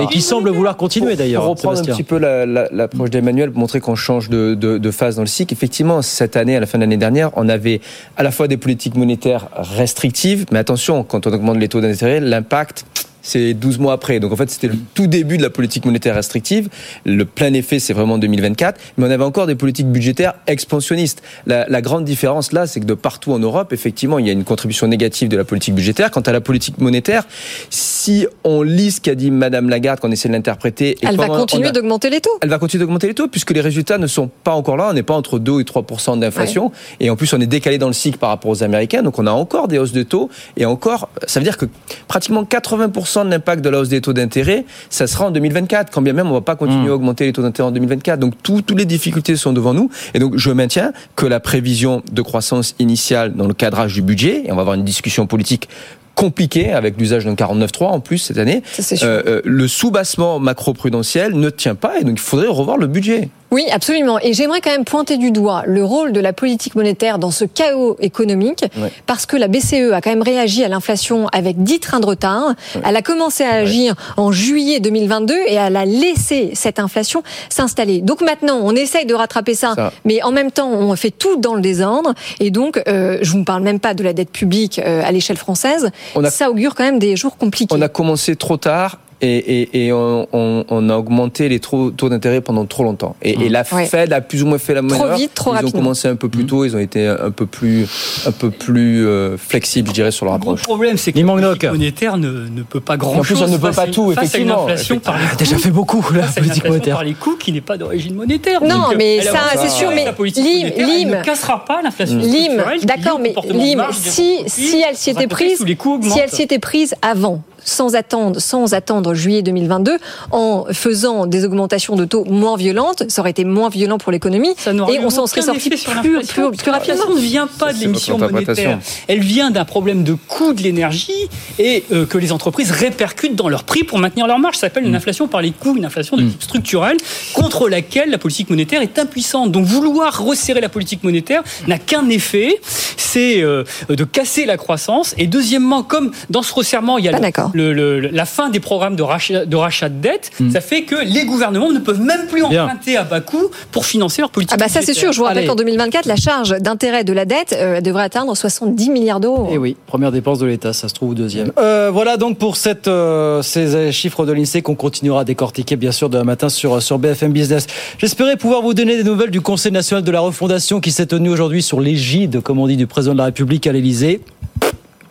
[0.00, 1.42] Et qui semble vouloir continuer d'ailleurs.
[1.42, 5.16] Pour reprendre un petit peu l'approche d'Emmanuel, pour montrer qu'on change de, de, de phase
[5.16, 7.80] dans le cycle effectivement, cette année, à la fin de l'année dernière, on avait
[8.16, 12.18] à la fois des politiques monétaires restrictives, mais attention, quand on augmente les taux d'intérêt,
[12.18, 12.84] l'impact
[13.22, 14.20] c'est 12 mois après.
[14.20, 16.68] Donc en fait, c'était le tout début de la politique monétaire restrictive.
[17.04, 18.80] Le plein effet, c'est vraiment 2024.
[18.98, 21.22] Mais on avait encore des politiques budgétaires expansionnistes.
[21.46, 24.32] La, la grande différence là, c'est que de partout en Europe, effectivement, il y a
[24.32, 26.10] une contribution négative de la politique budgétaire.
[26.10, 27.24] Quant à la politique monétaire,
[27.70, 30.96] si on lit ce qu'a dit Madame Lagarde, qu'on essaie de l'interpréter...
[31.02, 32.38] Elle va continuer d'augmenter les taux.
[32.40, 34.88] Elle va continuer d'augmenter les taux, puisque les résultats ne sont pas encore là.
[34.90, 36.72] On n'est pas entre 2 et 3% d'inflation.
[37.00, 39.02] Et en plus, on est décalé dans le cycle par rapport aux Américains.
[39.02, 40.30] Donc on a encore des hausses de taux.
[40.56, 41.66] Et encore, ça veut dire que
[42.08, 42.88] pratiquement 80
[43.24, 46.26] de l'impact de la hausse des taux d'intérêt, ça sera en 2024, quand bien même
[46.26, 46.90] on ne va pas continuer mmh.
[46.90, 48.18] à augmenter les taux d'intérêt en 2024.
[48.18, 49.90] Donc toutes les difficultés sont devant nous.
[50.14, 54.44] Et donc je maintiens que la prévision de croissance initiale dans le cadrage du budget,
[54.46, 55.68] et on va avoir une discussion politique
[56.14, 61.50] compliquée avec l'usage d'un 49.3 en plus cette année, euh, euh, le soubassement macro-prudentiel ne
[61.50, 63.28] tient pas et donc il faudrait revoir le budget.
[63.52, 64.18] Oui, absolument.
[64.22, 67.44] Et j'aimerais quand même pointer du doigt le rôle de la politique monétaire dans ce
[67.44, 68.64] chaos économique,
[69.04, 72.54] parce que la BCE a quand même réagi à l'inflation avec 10 trains de retard.
[72.82, 78.00] Elle a commencé à agir en juillet 2022 et elle a laissé cette inflation s'installer.
[78.00, 79.74] Donc maintenant, on essaye de rattraper ça,
[80.06, 82.14] mais en même temps, on fait tout dans le désordre.
[82.40, 85.36] Et donc, euh, je vous parle même pas de la dette publique euh, à l'échelle
[85.36, 85.90] française.
[86.30, 87.74] ça augure quand même des jours compliqués.
[87.76, 91.90] On a commencé trop tard et, et, et on, on, on, a augmenté les taux,
[91.92, 93.14] taux d'intérêt pendant trop longtemps.
[93.22, 93.86] Et, et la Ouais.
[93.86, 95.16] Fed a plus ou moins fait la Trop manœuvre.
[95.16, 97.86] vite, trop ils ont commencé un peu plus tôt, ils ont été un peu plus,
[98.26, 100.62] un peu plus euh, flexibles, je dirais, sur leur Le approche.
[100.62, 103.42] problème, c'est que la politique monétaire ne, ne peut pas en grand plus, chose.
[103.48, 104.64] on ne peut pas tout, face à une effectivement.
[104.64, 106.96] inflation par les a déjà fait beaucoup, la politique monétaire.
[106.96, 108.62] par les coûts qui n'est pas d'origine monétaire.
[108.62, 111.22] Non, Donc, mais elle ça, c'est sûr, mais la politique Lim, monétaire, elle Lim, ne
[111.24, 114.10] cassera pas l'inflation Lim, structurelle qui est liée d'accord, mais comportement de Lim, marge des
[114.10, 118.74] si, si elle s'y était prise, si elle s'y était prise avant, sans attendre, sans
[118.74, 119.98] attendre juillet 2022,
[120.30, 124.54] en faisant des augmentations de taux moins violentes, ça aurait été moins violent pour l'économie,
[124.90, 126.50] et on s'en serait sorti plus, l'inflation.
[126.50, 126.94] plus, plus rapidement.
[126.94, 128.78] L'inflation ne vient pas de l'émission monétaire.
[129.08, 133.48] Elle vient d'un problème de coût de l'énergie et euh, que les entreprises répercutent dans
[133.48, 134.56] leurs prix pour maintenir leur marge.
[134.56, 134.88] Ça s'appelle Mm.
[134.88, 136.96] une inflation par les coûts, une inflation de type structurel
[137.34, 139.52] contre laquelle la politique monétaire est impuissante.
[139.52, 142.60] Donc vouloir resserrer la politique monétaire n'a qu'un effet,
[142.96, 145.14] c'est euh, de casser la croissance.
[145.18, 147.18] Et deuxièmement, comme dans ce resserrement, il y a le-
[147.54, 150.96] le- le- la fin des programmes de rachat de, rachat de dette, ça fait que
[151.04, 152.64] les gouvernements ne peuvent même plus Bien.
[152.64, 155.24] emprunter à bas coût pour financer leur politique Ah bah ça c'est sûr, je vous
[155.24, 159.48] rappelle qu'en 2024, la charge d'intérêt de la dette euh, devrait atteindre 70 milliards d'euros.
[159.50, 161.52] Et Eh oui, première dépense de l'État, ça se trouve deuxième.
[161.58, 165.92] Euh, voilà donc pour cette, euh, ces chiffres de l'INSEE qu'on continuera à décortiquer bien
[165.92, 167.66] sûr demain matin sur, sur BFM Business.
[167.98, 171.28] J'espérais pouvoir vous donner des nouvelles du Conseil national de la refondation qui s'est tenu
[171.30, 174.20] aujourd'hui sur l'égide, comme on dit, du président de la République à l'Élysée.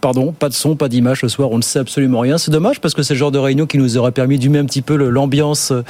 [0.02, 2.40] Pardon, pas de son, pas d'image ce soir, on ne sait absolument rien.
[2.40, 4.66] C'est dommage parce que c'est le genre de réunion qui nous aurait permis d'humer un
[4.66, 5.84] petit peu l'ambiance euh,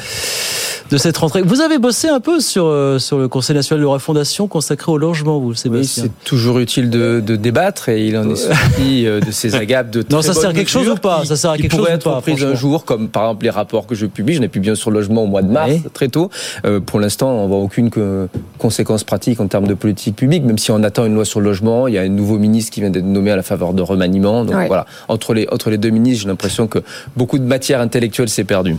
[0.91, 1.41] de cette rentrée.
[1.41, 4.91] Vous avez bossé un peu sur, euh, sur le Conseil national de la refondation consacré
[4.91, 8.35] au logement, vous, Oui, Sébastien c'est toujours utile de, de débattre et il en est
[8.35, 11.23] sorti euh, de ces agapes de Non, très ça sert à quelque chose ou pas
[11.25, 13.43] Ça sert à quelque chose pourraient ou être pas, prises un jour, comme par exemple
[13.45, 14.33] les rapports que je publie.
[14.35, 15.81] J'en ai publié un sur le logement au mois de mars, Oui.
[15.93, 16.29] très tôt.
[16.65, 18.27] Euh, pour l'instant, on voit aucune que-
[18.57, 21.45] conséquence pratique en termes de politique publique, même si on attend une loi sur le
[21.45, 21.87] logement.
[21.87, 24.43] Il y a un nouveau ministre qui vient d'être nommé à la faveur de remaniement.
[24.43, 26.79] Donc voilà, entre les, entre les deux ministres, j'ai l'impression que
[27.15, 28.75] beaucoup de matière intellectuelle s'est perdue.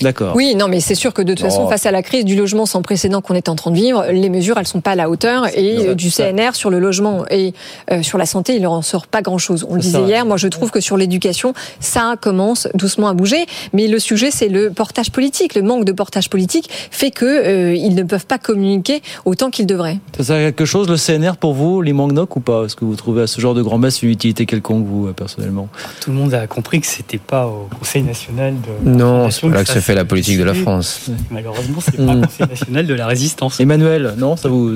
[0.00, 0.34] D'accord.
[0.36, 1.68] Oui, non, mais c'est sûr que de toute façon, Oh.
[1.68, 4.28] face à la crise du logement sans précédent qu'on est en train de vivre, les
[4.28, 5.46] mesures, elles sont pas à la hauteur.
[5.56, 7.52] Et euh, du CNR sur le logement et
[7.90, 9.66] euh, sur la santé, il leur en sort pas grand-chose.
[9.68, 10.04] On le disait ça.
[10.06, 13.46] hier, moi je trouve que sur l'éducation, ça commence doucement à bouger.
[13.72, 15.54] Mais le sujet, c'est le portage politique.
[15.54, 19.66] Le manque de portage politique fait que euh, ils ne peuvent pas communiquer autant qu'ils
[19.66, 19.98] devraient.
[20.16, 22.64] Ça sert à quelque chose, le CNR, pour vous, les Mangnok ou pas?
[22.64, 25.68] Est-ce que vous trouvez à ce genre de grand-messe une utilité quelconque, vous, personnellement?
[26.00, 28.90] Tout le monde a compris que c'était pas au Conseil national de.
[28.90, 30.52] Non, c'est fait la politique de la.
[30.54, 31.06] France.
[31.30, 33.58] Malheureusement, c'est pas le Conseil national de la résistance.
[33.58, 34.70] Emmanuel, non Ça vous.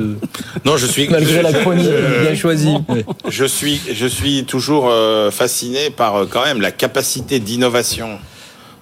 [0.64, 1.86] Non, je suis Malgré la chronique
[2.22, 2.74] bien choisie.
[3.28, 8.18] Je suis, je suis toujours euh, fasciné par euh, quand même la capacité d'innovation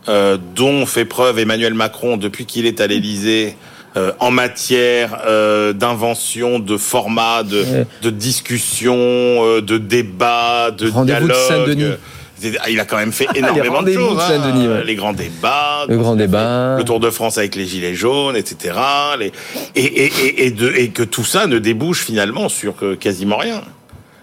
[0.09, 3.57] euh, dont fait preuve Emmanuel Macron depuis qu'il est à l'Élysée.
[3.97, 7.87] euh, en matière euh, d'invention, de format, de, Ouais.
[8.03, 11.49] de discussion, euh, de débat, de Rendez-vous de dialogue.
[11.49, 11.83] Saint-Denis.
[11.91, 12.20] C'est-
[12.68, 14.18] Il a quand même fait Les énormément de choses.
[14.20, 14.68] hein.
[14.68, 14.84] Ouais.
[14.84, 16.76] Les grands débats, Le grand débat.
[16.78, 18.74] le Tour de France avec les gilets jaunes, etc.
[19.18, 19.32] Les...
[19.74, 23.36] Et, et, et, et, de- et que tout ça ne débouche finalement sur euh, quasiment
[23.36, 23.62] rien.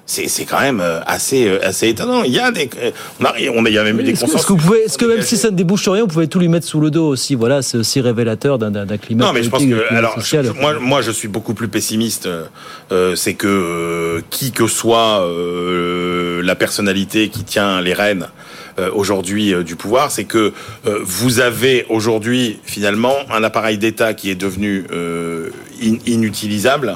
[0.10, 2.24] C'est c'est quand même euh, assez euh, assez étonnant.
[2.24, 4.14] Il y a des euh, on a on a il y a même eu des
[4.14, 4.36] consensus.
[4.36, 6.30] est-ce que vous pouvez, est-ce que même si ça ne débouche sur rien, vous pouvez
[6.30, 9.26] tout lui mettre sous le dos aussi Voilà, c'est aussi révélateur d'un- d'un climat.
[9.26, 12.28] Non, mais je pense que alors je- moi moi je suis beaucoup plus pessimiste.
[12.92, 18.28] euh, c'est que euh, qui que soit euh, la personnalité qui tient les rênes
[18.80, 20.54] euh, aujourd'hui du pouvoir, c'est que
[20.86, 25.50] euh, vous avez aujourd'hui finalement un appareil d'État qui est devenu euh,
[25.84, 26.96] in- inutilisable.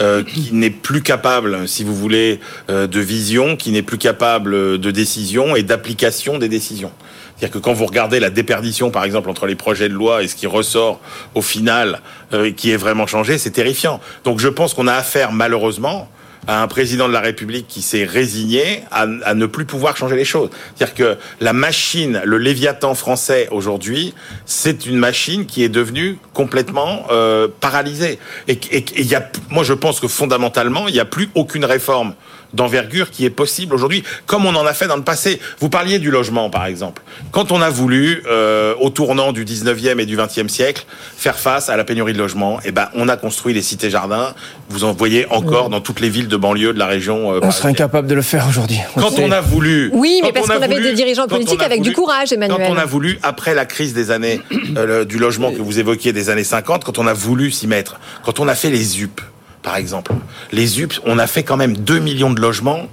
[0.00, 2.40] Euh, qui n'est plus capable, si vous voulez,
[2.70, 6.92] euh, de vision, qui n'est plus capable de décision et d'application des décisions.
[7.36, 10.28] C'est-à-dire que quand vous regardez la déperdition, par exemple, entre les projets de loi et
[10.28, 11.00] ce qui ressort
[11.34, 12.00] au final,
[12.32, 14.00] euh, qui est vraiment changé, c'est terrifiant.
[14.24, 16.08] Donc je pense qu'on a affaire, malheureusement,
[16.46, 20.24] à un président de la République qui s'est résigné à, ne plus pouvoir changer les
[20.24, 20.50] choses.
[20.74, 27.06] C'est-à-dire que la machine, le Léviathan français aujourd'hui, c'est une machine qui est devenue complètement
[27.10, 28.18] euh, paralysée.
[28.48, 31.64] Et, et, et y a, moi, je pense que fondamentalement, il n'y a plus aucune
[31.64, 32.14] réforme
[32.54, 35.40] d'envergure qui est possible aujourd'hui, comme on en a fait dans le passé.
[35.60, 37.02] Vous parliez du logement, par exemple.
[37.30, 40.84] Quand on a voulu, euh, au tournant du 19e et du 20e siècle,
[41.16, 44.34] faire face à la pénurie de logement, eh ben, on a construit les cités-jardins.
[44.68, 47.32] Vous en voyez encore dans toutes les villes de banlieue de la région.
[47.34, 48.78] euh, On serait incapable de le faire aujourd'hui.
[48.94, 49.90] quand on a voulu.
[49.92, 52.58] Oui, mais parce qu'on avait des dirigeants politiques avec du courage, Emmanuel.
[52.66, 54.40] Quand on a voulu, après la crise des années,
[54.76, 57.98] euh, du logement que vous évoquiez des années 50, quand on a voulu s'y mettre,
[58.24, 59.20] quand on a fait les UP,
[59.66, 60.12] par exemple,
[60.52, 62.86] les UP, on a fait quand même 2 millions de logements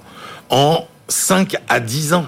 [0.49, 2.26] en 5 à 10 ans.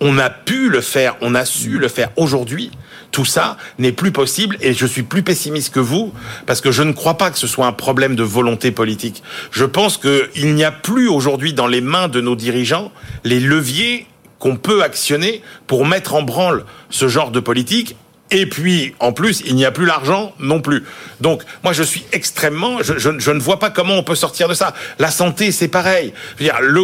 [0.00, 2.10] On a pu le faire, on a su le faire.
[2.16, 2.72] Aujourd'hui,
[3.12, 6.12] tout ça n'est plus possible et je suis plus pessimiste que vous
[6.44, 9.22] parce que je ne crois pas que ce soit un problème de volonté politique.
[9.52, 12.90] Je pense qu'il n'y a plus aujourd'hui dans les mains de nos dirigeants
[13.22, 14.08] les leviers
[14.40, 17.94] qu'on peut actionner pour mettre en branle ce genre de politique
[18.30, 20.84] et puis, en plus, il n'y a plus l'argent non plus.
[21.20, 24.48] Donc, moi, je suis extrêmement, je, je, je, ne vois pas comment on peut sortir
[24.48, 24.74] de ça.
[24.98, 26.12] La santé, c'est pareil.
[26.36, 26.82] Je veux dire, le,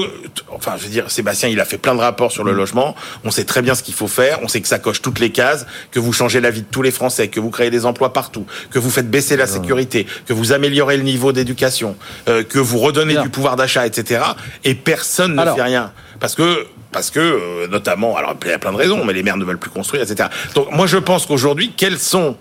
[0.50, 2.94] enfin, je veux dire, Sébastien, il a fait plein de rapports sur le logement.
[3.24, 4.38] On sait très bien ce qu'il faut faire.
[4.42, 6.82] On sait que ça coche toutes les cases, que vous changez la vie de tous
[6.82, 10.32] les Français, que vous créez des emplois partout, que vous faites baisser la sécurité, que
[10.32, 11.96] vous améliorez le niveau d'éducation,
[12.28, 14.22] euh, que vous redonnez du pouvoir d'achat, etc.
[14.64, 15.56] Et personne ne Alors.
[15.56, 15.92] fait rien.
[16.20, 19.22] Parce que parce que euh, notamment, alors il y a plein de raisons, mais les
[19.22, 20.30] maires ne veulent plus construire, etc.
[20.54, 22.36] Donc moi je pense qu'aujourd'hui, quels sont,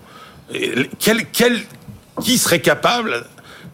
[0.54, 1.60] euh, quel, quel,
[2.22, 3.24] qui serait capable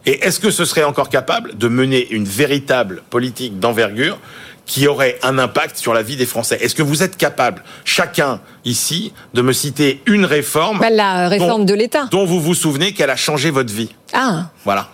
[0.05, 4.17] et est-ce que ce serait encore capable de mener une véritable politique d'envergure
[4.65, 6.57] qui aurait un impact sur la vie des Français?
[6.59, 11.65] Est-ce que vous êtes capable, chacun ici, de me citer une réforme Bah, la réforme
[11.65, 12.07] dont- de l'État.
[12.09, 13.93] dont vous vous souvenez qu'elle a changé votre vie?
[14.13, 14.89] Ah, Voilà.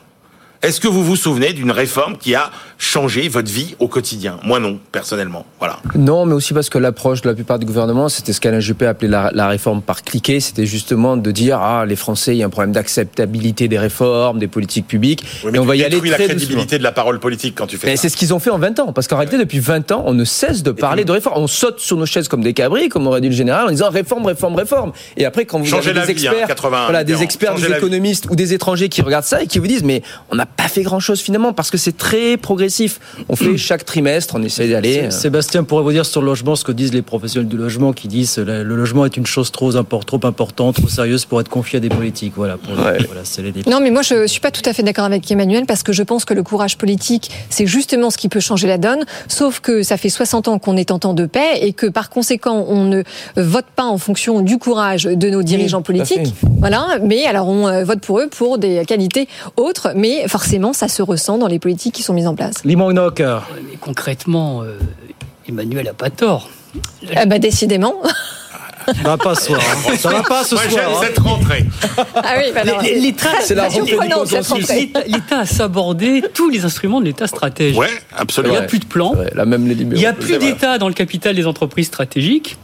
[0.64, 2.50] Est-ce que vous vous souvenez d'une réforme qui a
[2.80, 4.40] changé votre vie au quotidien?
[4.44, 5.46] Moi non, personnellement.
[5.60, 5.80] Voilà.
[5.96, 8.88] Non, mais aussi parce que l'approche de la plupart du gouvernement, c'était ce qu'Alain Juppé
[8.88, 10.40] appelait la, la réforme par cliquet.
[10.40, 14.40] C'était justement de dire ah les Français, il y a un problème d'acceptabilité des réformes,
[14.40, 16.78] des politiques publiques, Oui, mais et on va y aller détruis la très crédibilité doucement.
[16.80, 18.80] de la parole politique quand tu fais Mais c'est ce qu'ils ont fait en 20
[18.80, 18.94] ans.
[18.94, 21.40] Parce qu'en réalité, depuis 20 ans, on ne cesse de parler de réforme.
[21.42, 23.90] On saute sur nos chaises comme des cabris, comme aurait dit le général, en disant
[23.92, 24.92] réforme, réforme, réforme.
[25.18, 27.68] Et après, quand vous Changer avez des vie, hein, experts, 81, voilà, des experts, Changer
[27.68, 30.02] des économistes ou des étrangers qui regardent ça et qui vous disent, mais
[30.32, 33.00] on n'a pas fait grand chose finalement parce que c'est très progressif.
[33.30, 35.04] On fait chaque trimestre, on essaie d'aller.
[35.04, 37.94] euh, Sébastien pourrait vous dire sur le logement ce que disent les professionnels du logement
[37.94, 41.40] qui disent le, le logement est une chose trop, import- trop importante, trop sérieuse pour
[41.42, 42.34] être confiée à des politiques.
[42.36, 45.30] Voilà, pour voilà les Non, mais moi, je suis pas tout à fait d'accord avec
[45.30, 48.68] Emmanuel parce que je pense que le courage politique, c'est justement ce qui peut changer
[48.68, 49.06] la donne.
[49.28, 52.10] Sauf que ça fait 60 ans qu'on est en temps de paix et que par
[52.10, 53.04] conséquent, on ne
[53.36, 56.34] vote pas en fonction du courage de nos dirigeants politiques.
[56.60, 56.98] Voilà.
[57.04, 59.90] Mais alors, on euh, vote pour eux pour des qualités autres.
[59.96, 62.64] Mais forcément, ça se ressent dans les politiques qui sont mises en place.
[62.64, 63.20] Limonok.
[63.22, 64.78] Mais concrètement, euh,
[65.50, 66.48] Emmanuel a pas tort.
[67.16, 67.96] Ah bah, décidément.
[68.86, 69.60] Ça va pas ce soir.
[69.62, 69.98] hein.
[69.98, 70.84] Ça va pas ce Moi, soir.
[70.84, 71.02] j'aime hein.
[71.08, 71.66] cette rentrée.
[72.16, 74.80] Ah oui, bah L'État, surprenante, cette rentrée.
[74.82, 77.76] l'État- l'État a sabordé tous les instruments de l'État stratège.
[77.76, 78.54] Ouais, Il absolument.
[78.54, 79.14] n'y a plus de plan.
[79.16, 82.58] ouais, là même les Il n'y a plus d'État dans le capital des entreprises stratégiques.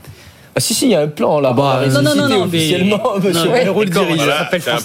[0.55, 1.51] Ah si si, il y a un plan là.
[1.51, 4.19] bah, On a non, non, non, non, mais- officiellement, Monsieur Non, Bayrou le d'accord, dirige.
[4.19, 4.83] ça Voilà, s'appelle France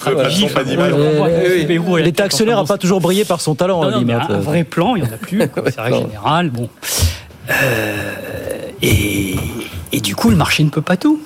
[2.05, 4.27] L'État actionnaire n'a pas toujours brillé par son talent, Non, non, mais Limat.
[4.31, 5.39] un, vrai plan, il n'y en a plus.
[5.39, 5.47] Non.
[6.07, 6.69] général, bon.
[7.51, 8.15] Euh,
[8.83, 9.35] et,
[9.93, 11.21] et du coup, le marché ne peut pas tout.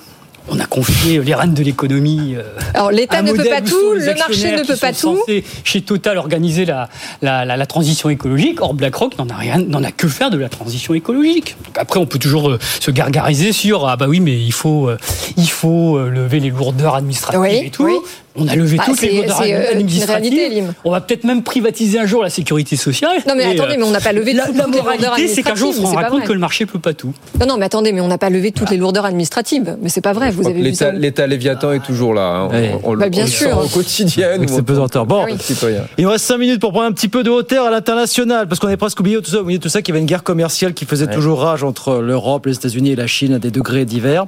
[0.54, 2.34] On a confié les rênes de l'économie.
[2.36, 2.42] euh,
[2.74, 5.18] Alors, l'État ne peut pas tout, le marché ne peut pas tout.
[5.64, 6.90] chez Total, organiser la,
[7.22, 8.60] la, la, la transition écologique.
[8.60, 11.56] Or, BlackRock n'en a rien, n'en a que faire de la transition écologique.
[11.64, 14.88] Donc après, on peut toujours euh, se gargariser sur ah bah oui, mais il faut,
[14.88, 14.98] euh,
[15.38, 17.84] il faut lever les lourdeurs administratives Oui, et tout.
[17.84, 17.94] oui.
[18.34, 19.22] On a levé Bah, toutes les euh,
[19.72, 20.32] une administratives.
[20.50, 20.74] Lim.
[20.84, 23.18] On va peut-être même privatiser un jour la sécurité sociale.
[23.28, 25.28] Non, mais attendez, euh, mais on n'a pas levé la, toutes la les lourdeurs moralité,
[25.28, 26.78] c'est qu'un jour, on se administratives, mais c'est rendra pas compte que le marché peut
[26.78, 27.12] pas tout.
[27.40, 29.76] Non, non, mais attendez, mais on n'a pas levé toutes les lourdeurs administratives.
[29.82, 30.86] Mais c'est pas vrai, vous avez que vu ça.
[30.92, 32.22] L'État, l'État Léviathan est toujours là.
[32.22, 32.48] hein.
[32.50, 32.72] On, Ouais.
[32.84, 33.48] on le- Bah, bien on le sûr.
[33.48, 34.30] sent au quotidien.
[34.30, 35.04] Avec ses pesanteurs.
[35.06, 35.32] Bon, Oui.
[35.98, 38.60] il nous reste 5 minutes pour prendre un petit peu de hauteur à l'international, parce
[38.60, 40.72] qu'on est presque oublié tout ça, oublié tout ça, qu'il y avait une guerre commerciale
[40.74, 44.24] qui faisait toujours rage entre l'Europe, les États-Unis et la Chine à des degrés divers.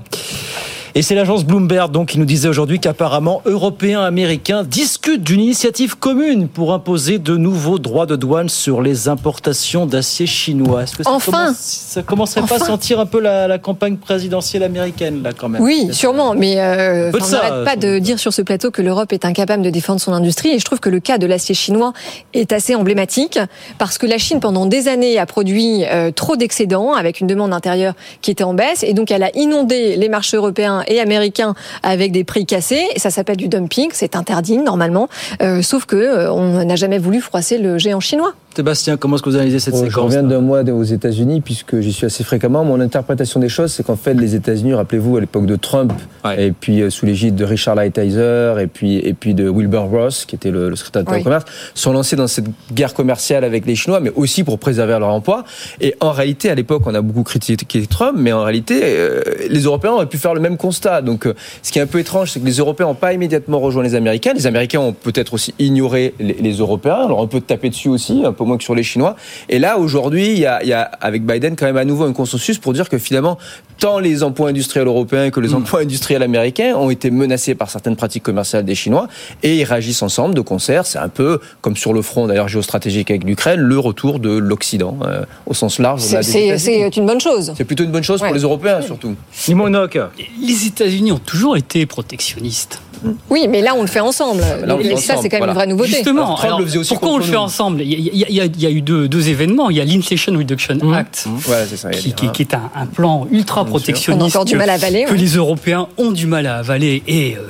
[0.96, 5.98] Et c'est l'agence Bloomberg donc qui nous disait aujourd'hui qu'apparemment Européens Américains discutent d'une initiative
[5.98, 10.84] commune pour imposer de nouveaux droits de douane sur les importations d'acier chinois.
[10.84, 13.96] Est-ce que ça Enfin commence, ça commencerait pas à sentir un peu la, la campagne
[13.96, 18.32] présidentielle américaine là quand même Oui, sûrement, mais euh, on n'arrête pas de dire sur
[18.32, 21.00] ce plateau que l'Europe est incapable de défendre son industrie, et je trouve que le
[21.00, 21.92] cas de l'acier chinois
[22.34, 23.40] est assez emblématique,
[23.78, 27.52] parce que la Chine, pendant des années, a produit euh, trop d'excédents, avec une demande
[27.52, 31.54] intérieure qui était en baisse, et donc elle a inondé les marchés européens et américains
[31.82, 35.08] avec des prix cassés, ça s'appelle du dumping, c'est interdit normalement,
[35.42, 38.34] euh, sauf que euh, on n'a jamais voulu froisser le géant chinois.
[38.56, 41.40] Sébastien, comment est-ce que vous analysez cette Bon, je séquence reviens d'un mois aux États-Unis
[41.40, 42.64] puisque j'y suis assez fréquemment.
[42.64, 45.92] Mon interprétation des choses, c'est qu'en fait, les États-Unis, rappelez-vous, à l'époque de Trump,
[46.38, 50.24] et puis euh, sous l'égide de Richard Lighthizer, et puis et puis de Wilbur Ross,
[50.24, 51.20] qui était le, le secrétaire d'État Oui.
[51.20, 51.44] au commerce,
[51.74, 55.44] sont lancés dans cette guerre commerciale avec les Chinois, mais aussi pour préserver leur emploi.
[55.80, 59.60] Et en réalité, à l'époque, on a beaucoup critiqué Trump, mais en réalité, euh, les
[59.62, 61.02] Européens auraient pu faire le même constat.
[61.02, 63.58] Donc, euh, ce qui est un peu étrange, c'est que les Européens n'ont pas immédiatement
[63.58, 64.32] rejoint les Américains.
[64.32, 68.22] Les Américains ont peut-être aussi ignoré les, les Européens, alors un peu tapé dessus aussi,
[68.24, 69.16] un peu moins que sur les Chinois.
[69.48, 72.04] Et là, aujourd'hui, il y a, il y a, avec Biden, quand même à nouveau
[72.04, 73.38] un consensus pour dire que finalement,
[73.78, 75.56] tant les emplois industriels européens que les Hmm.
[75.56, 79.08] emplois industriels américains ont été menacés par certaines pratiques commerciales des Chinois
[79.42, 80.86] et ils réagissent ensemble de concert.
[80.86, 84.96] C'est un peu comme sur le front d'ailleurs géostratégique avec l'Ukraine, le retour de l'Occident
[85.06, 86.00] euh, au sens large.
[86.00, 87.52] C'est- c'est une bonne chose.
[87.56, 88.28] C'est plutôt une bonne chose Ouais.
[88.28, 89.14] pour les Européens surtout.
[89.48, 89.98] Limonok.
[90.40, 92.80] Les États-Unis ont toujours été protectionnistes.
[93.28, 94.40] Oui, mais là, on le fait ensemble.
[94.40, 95.52] là, on le fait et ça, ensemble, c'est quand même voilà.
[95.52, 95.90] une vraie nouveauté.
[95.90, 97.82] Justement, Alors, Trump alors, le faisait aussi pourquoi on le fait ensemble?
[97.82, 99.70] Il y, y y, a, il y a eu deux, deux événements.
[99.70, 101.90] Il y a l'Inflation Reduction Act, Voilà, c'est ça.
[101.92, 104.58] il y a qui, des- qui- qui est un, un plan ultra protectionniste du que-
[104.58, 105.16] mal à avaler, que ouais.
[105.18, 107.02] les Européens ont du mal à avaler.
[107.06, 107.40] Et, euh,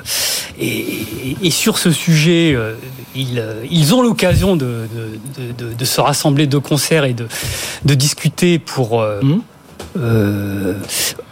[0.61, 2.74] et, et- et sur ce sujet, euh,
[3.16, 4.89] ils, euh, ils ont l'occasion de,
[5.37, 7.26] de- de- de- de se rassembler de concert et de,
[7.85, 9.01] de discuter pour...
[9.01, 9.20] euh,
[9.97, 10.74] euh,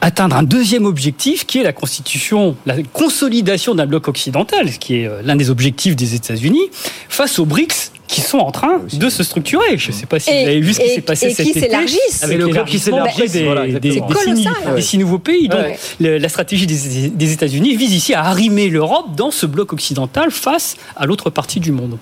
[0.00, 4.96] atteindre un deuxième objectif qui est la constitution, la consolidation d'un bloc occidental, ce qui
[5.00, 6.68] est euh, l'un des objectifs des États-Unis,
[7.08, 9.78] face aux BRICS qui sont en train de se s'étructurer.
[9.78, 11.34] Je ne sais pas si Et- vous avez vu ce qui et- s'est passé et
[11.34, 11.60] cet qui été.
[11.60, 12.22] s'élargissent.
[12.22, 14.00] Avec Le club qui l'élargissement s'élargit, des, voilà, des, des
[14.74, 15.48] des six nouveaux pays.
[15.48, 15.78] Donc, Ouais.
[16.00, 20.30] le- la stratégie des, des États-Unis vise ici à arrimer l'Europe dans ce bloc occidental
[20.30, 21.96] face à l'autre partie du monde.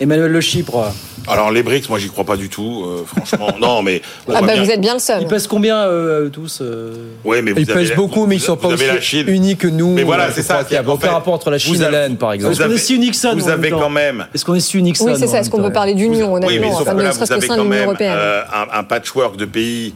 [0.00, 0.92] Emmanuel Le Chypre.
[1.26, 3.48] Alors les BRICS, moi j'y crois pas du tout, euh, franchement.
[3.60, 5.22] non, mais Ah bah bien- vous êtes bien le seul.
[5.22, 6.94] Ils pèsent combien euh, tous euh
[7.24, 9.24] Ouais, mais vous Ils avez pèsent la- beaucoup, mais ils sont pas aussi Chine.
[9.28, 9.92] unis que nous.
[9.92, 10.64] Mais voilà, c'est ça.
[10.64, 12.54] qu'il n'y a aucun fait, rapport entre la Chine et l'Inde, par exemple.
[12.54, 14.96] Est-ce qu'on est si unique ça, vous avez quand même Est-ce qu'on est si unique
[14.96, 15.40] ça Oui, c'est ça.
[15.40, 17.94] Est-ce qu'on peut parler d'union, Oui, mais honnêtement, sauf que là, vous avez quand même
[18.00, 18.42] euh,
[18.72, 19.94] un, patchwork de pays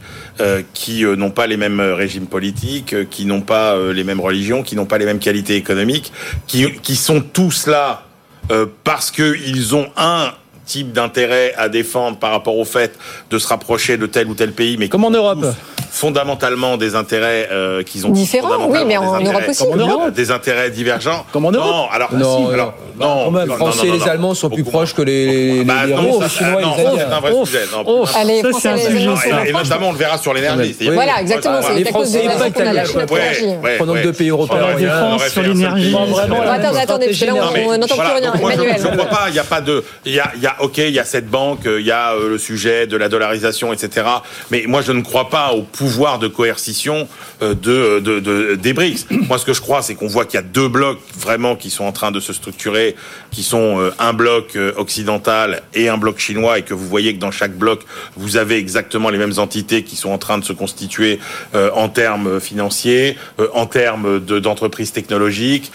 [0.73, 4.85] qui n'ont pas les mêmes régimes politiques, qui n'ont pas les mêmes religions, qui n'ont
[4.85, 6.11] pas les mêmes qualités économiques,
[6.47, 8.03] qui sont tous là
[8.51, 10.33] euh, parce qu'ils ont un
[10.65, 12.93] type d'intérêt à défendre par rapport au fait
[13.29, 15.45] de se rapprocher de tel ou tel pays, mais Comme en Europe.
[15.91, 19.63] fondamentalement des intérêts euh, qu'ils ont Différents, oui, mais des en intérêts- Europe aussi.
[19.63, 20.13] Comme en Europe.
[20.13, 21.25] des intérêts divergents.
[21.31, 21.69] Comme en Europe.
[21.69, 23.31] Non, alors Non, si, alors, non.
[23.39, 24.05] Les non, Français non, et non, les non.
[24.07, 26.83] Allemands sont plus proches que les, les, Bah, les non, ça, Chinois non, et les
[26.83, 27.05] ça, Indiens.
[27.09, 27.59] c'est un vrai sujet.
[27.71, 29.25] non, oh, plus- Allez, Ça, Français c'est un et les sujet, Allemands, ça.
[29.25, 29.59] et, et franchement.
[29.63, 30.59] notamment, on le verra sur l'énergie.
[30.69, 30.75] Oui.
[30.77, 31.55] C'est-à-dire- Voilà, exactement.
[31.59, 33.19] Ouais, C'est les à cause de Français, la pas qu'on a lâché que- notre Ouais,
[33.21, 33.45] énergie.
[33.63, 34.03] ouais, Prenons ouais.
[34.03, 34.57] deux pays européens.
[34.57, 34.87] Sur la rien.
[34.87, 35.87] défense, sur référence l'énergie.
[35.87, 36.13] à Non, pays.
[36.13, 37.95] vraiment, Bon, la attendez, même attendez, parce que là, stratégie, on Non, mais on n'entend
[37.95, 38.31] voilà, plus rien.
[38.31, 38.81] donc moi, je- Emmanuel.
[38.81, 39.25] Je ne crois pas.
[39.29, 39.83] Il y a pas de.
[40.05, 40.63] Il y a, il y a.
[40.63, 41.61] Ok, il y a cette banque.
[41.65, 44.07] Il y a euh, le sujet de la dollarisation, etc.
[44.51, 47.07] Mais moi, je ne crois pas au pouvoir de coercition
[47.41, 49.05] euh, de, de, de- des BRICS.
[49.29, 51.69] Moi, ce que je crois, c'est qu'on voit qu'il y a deux blocs vraiment qui
[51.69, 52.95] sont en train de se structurer,
[53.31, 57.19] qui sont euh, un bloc occidental et un bloc chinois, et que vous voyez que
[57.19, 57.81] dans chaque bloc,
[58.15, 61.19] vous avez exactement les mêmes entités qui sont en train de se constituer
[61.53, 63.17] en termes financiers,
[63.53, 65.71] en termes de- d'entreprises technologiques,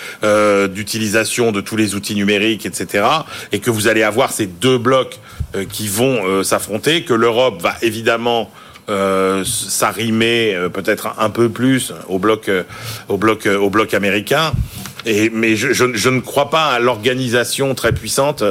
[0.69, 3.05] d'utilisation de tous les outils numériques, etc.
[3.53, 5.19] Et que vous allez avoir ces deux blocs
[5.55, 8.51] euh, qui vont euh, s'affronter, que l'Europe va évidemment
[8.91, 12.51] euh, s'arrimer peut-être un peu plus au bloc,
[13.09, 14.53] au bloc, au bloc américain.
[15.07, 18.43] Et, mais je, je, je ne crois pas à l'organisation très puissante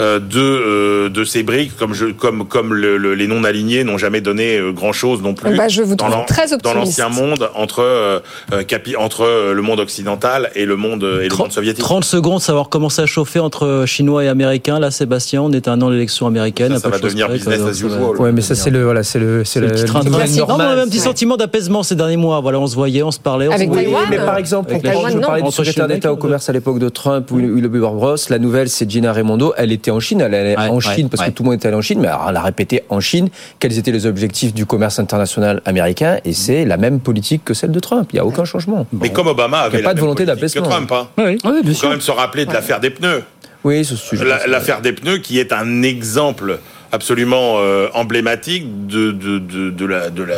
[0.00, 3.96] euh, de, euh, de ces briques, comme, je, comme, comme le- le- les non-alignés n'ont
[3.98, 7.08] jamais donné euh, grand-chose non plus Bah, je vous dans trouve l'an- très dans l'ancien
[7.08, 8.20] monde entre, euh,
[8.66, 11.82] capi- entre le monde occidental et le monde, et le monde soviétique.
[11.82, 14.78] 30 secondes, savoir comment ça a chauffé entre Chinois et Américains.
[14.78, 16.78] Là, Sébastien, on est un an l'élection américaine.
[16.78, 18.16] Ça, va de devenir près, business as usual.
[18.18, 20.10] Ouais, mais ça, c'est le, voilà, c'est le, c'est C'est le le, petit train de
[20.10, 20.38] nouvelle vie.
[20.40, 20.78] Non, mais on a normale.
[20.80, 22.40] un petit sentiment d'apaisement ces derniers mois.
[22.40, 23.48] Voilà, on se voyait, on se parlait.
[23.48, 23.86] On Avec se voyait.
[23.86, 25.20] Taïwan, mais par exemple, parlais non.
[25.36, 28.30] du Entre secrétaire D'État au commerce à l'époque de Trump ou Wilbur Ross.
[28.30, 29.54] La nouvelle, c'est Gina Raimondo.
[29.56, 30.20] Elle était en Chine.
[30.20, 31.28] Elle allait Ouais, en ouais, Chine parce ouais.
[31.30, 33.28] que tout le monde était allé en Chine, mais alors, elle a répété en Chine
[33.58, 36.18] quels étaient les objectifs du commerce international américain?
[36.24, 38.08] Et c'est la même politique que celle de Trump.
[38.12, 38.86] Il n'y a aucun changement.
[38.92, 40.62] Mais comme Obama avait Il y a pas la de même volonté que d'apaisement.
[40.68, 41.08] Trump, hein.
[41.18, 41.82] Oui, oui, bien faut sûr.
[41.82, 43.22] quand même se rappeler de l'affaire des pneus.
[43.64, 44.24] Oui, ce sujet.
[44.24, 46.58] La- L'affaire des pneus qui est un exemple
[46.94, 50.36] absolument euh, emblématique de, de, de, de la, de la,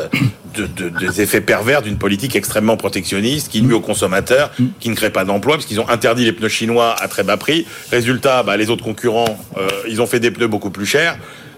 [0.55, 4.51] de, de- des effets pervers d'une politique extrêmement protectionniste qui nuit aux consommateurs,
[4.81, 7.37] qui ne crée pas d'emplois, parce qu'ils ont interdit les pneus chinois à très bas
[7.37, 7.67] prix.
[7.93, 11.17] Résultat, bah, les autres concurrents, euh, ils ont fait des pneus beaucoup plus chers.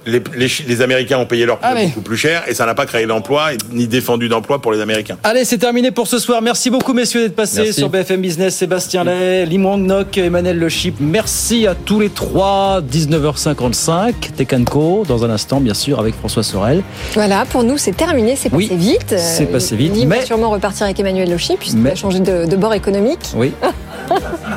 [0.09, 1.87] Les, les, Chi- les Américains ont payé pneus Allez.
[1.87, 5.17] beaucoup plus cher et ça n'a pas créé d'emploi ni défendu d'emploi pour les Américains.
[5.23, 6.41] Allez, c'est terminé pour ce soir.
[6.43, 7.75] Merci beaucoup, messieurs, d'être passés Merci.
[7.75, 8.57] sur BFM Business.
[8.57, 10.97] Sébastien Lay, Lim Wang Nok, Emmanuel Le Chip.
[11.01, 12.81] Merci à tous les trois.
[12.91, 16.83] 19h55, Tekanko, dans un instant, bien sûr, avec François Sorel.
[17.15, 19.15] Voilà, pour nous, c'est terminé, c'est passé Oui, vite.
[19.17, 21.95] c'est Euh, passé vite, Lim va mais- sûrement repartir avec Emmanuel Lochi, puisqu'il Mais- a
[21.95, 23.21] changé de, de bord économique.
[23.37, 23.53] Oui,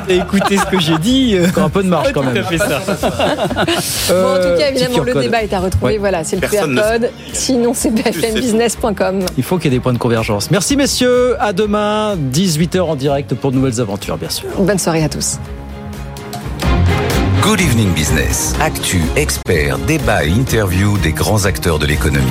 [0.08, 1.36] écoutez ce que j'ai dit.
[1.36, 2.44] euh, encore un peu de marge quand Tout même.
[2.44, 2.66] à fait ça.
[2.68, 5.22] Bon, en tout cas, petit évidemment, le code.
[5.22, 5.92] débat est à retrouver.
[5.94, 5.98] Ouais.
[5.98, 7.10] Voilà, c'est le Personne ne QR code.
[7.32, 9.20] Sinon, c'est bfmbusiness.com.
[9.36, 10.50] Il faut qu'il y ait des points de convergence.
[10.50, 11.36] Merci, messieurs.
[11.40, 14.48] À demain, 18h en direct pour de nouvelles aventures, bien sûr.
[14.58, 15.38] Bonne soirée à tous.
[17.42, 18.54] Good Evening Business.
[18.60, 22.30] Actu, experts, débat et interview des grands acteurs de l'économie.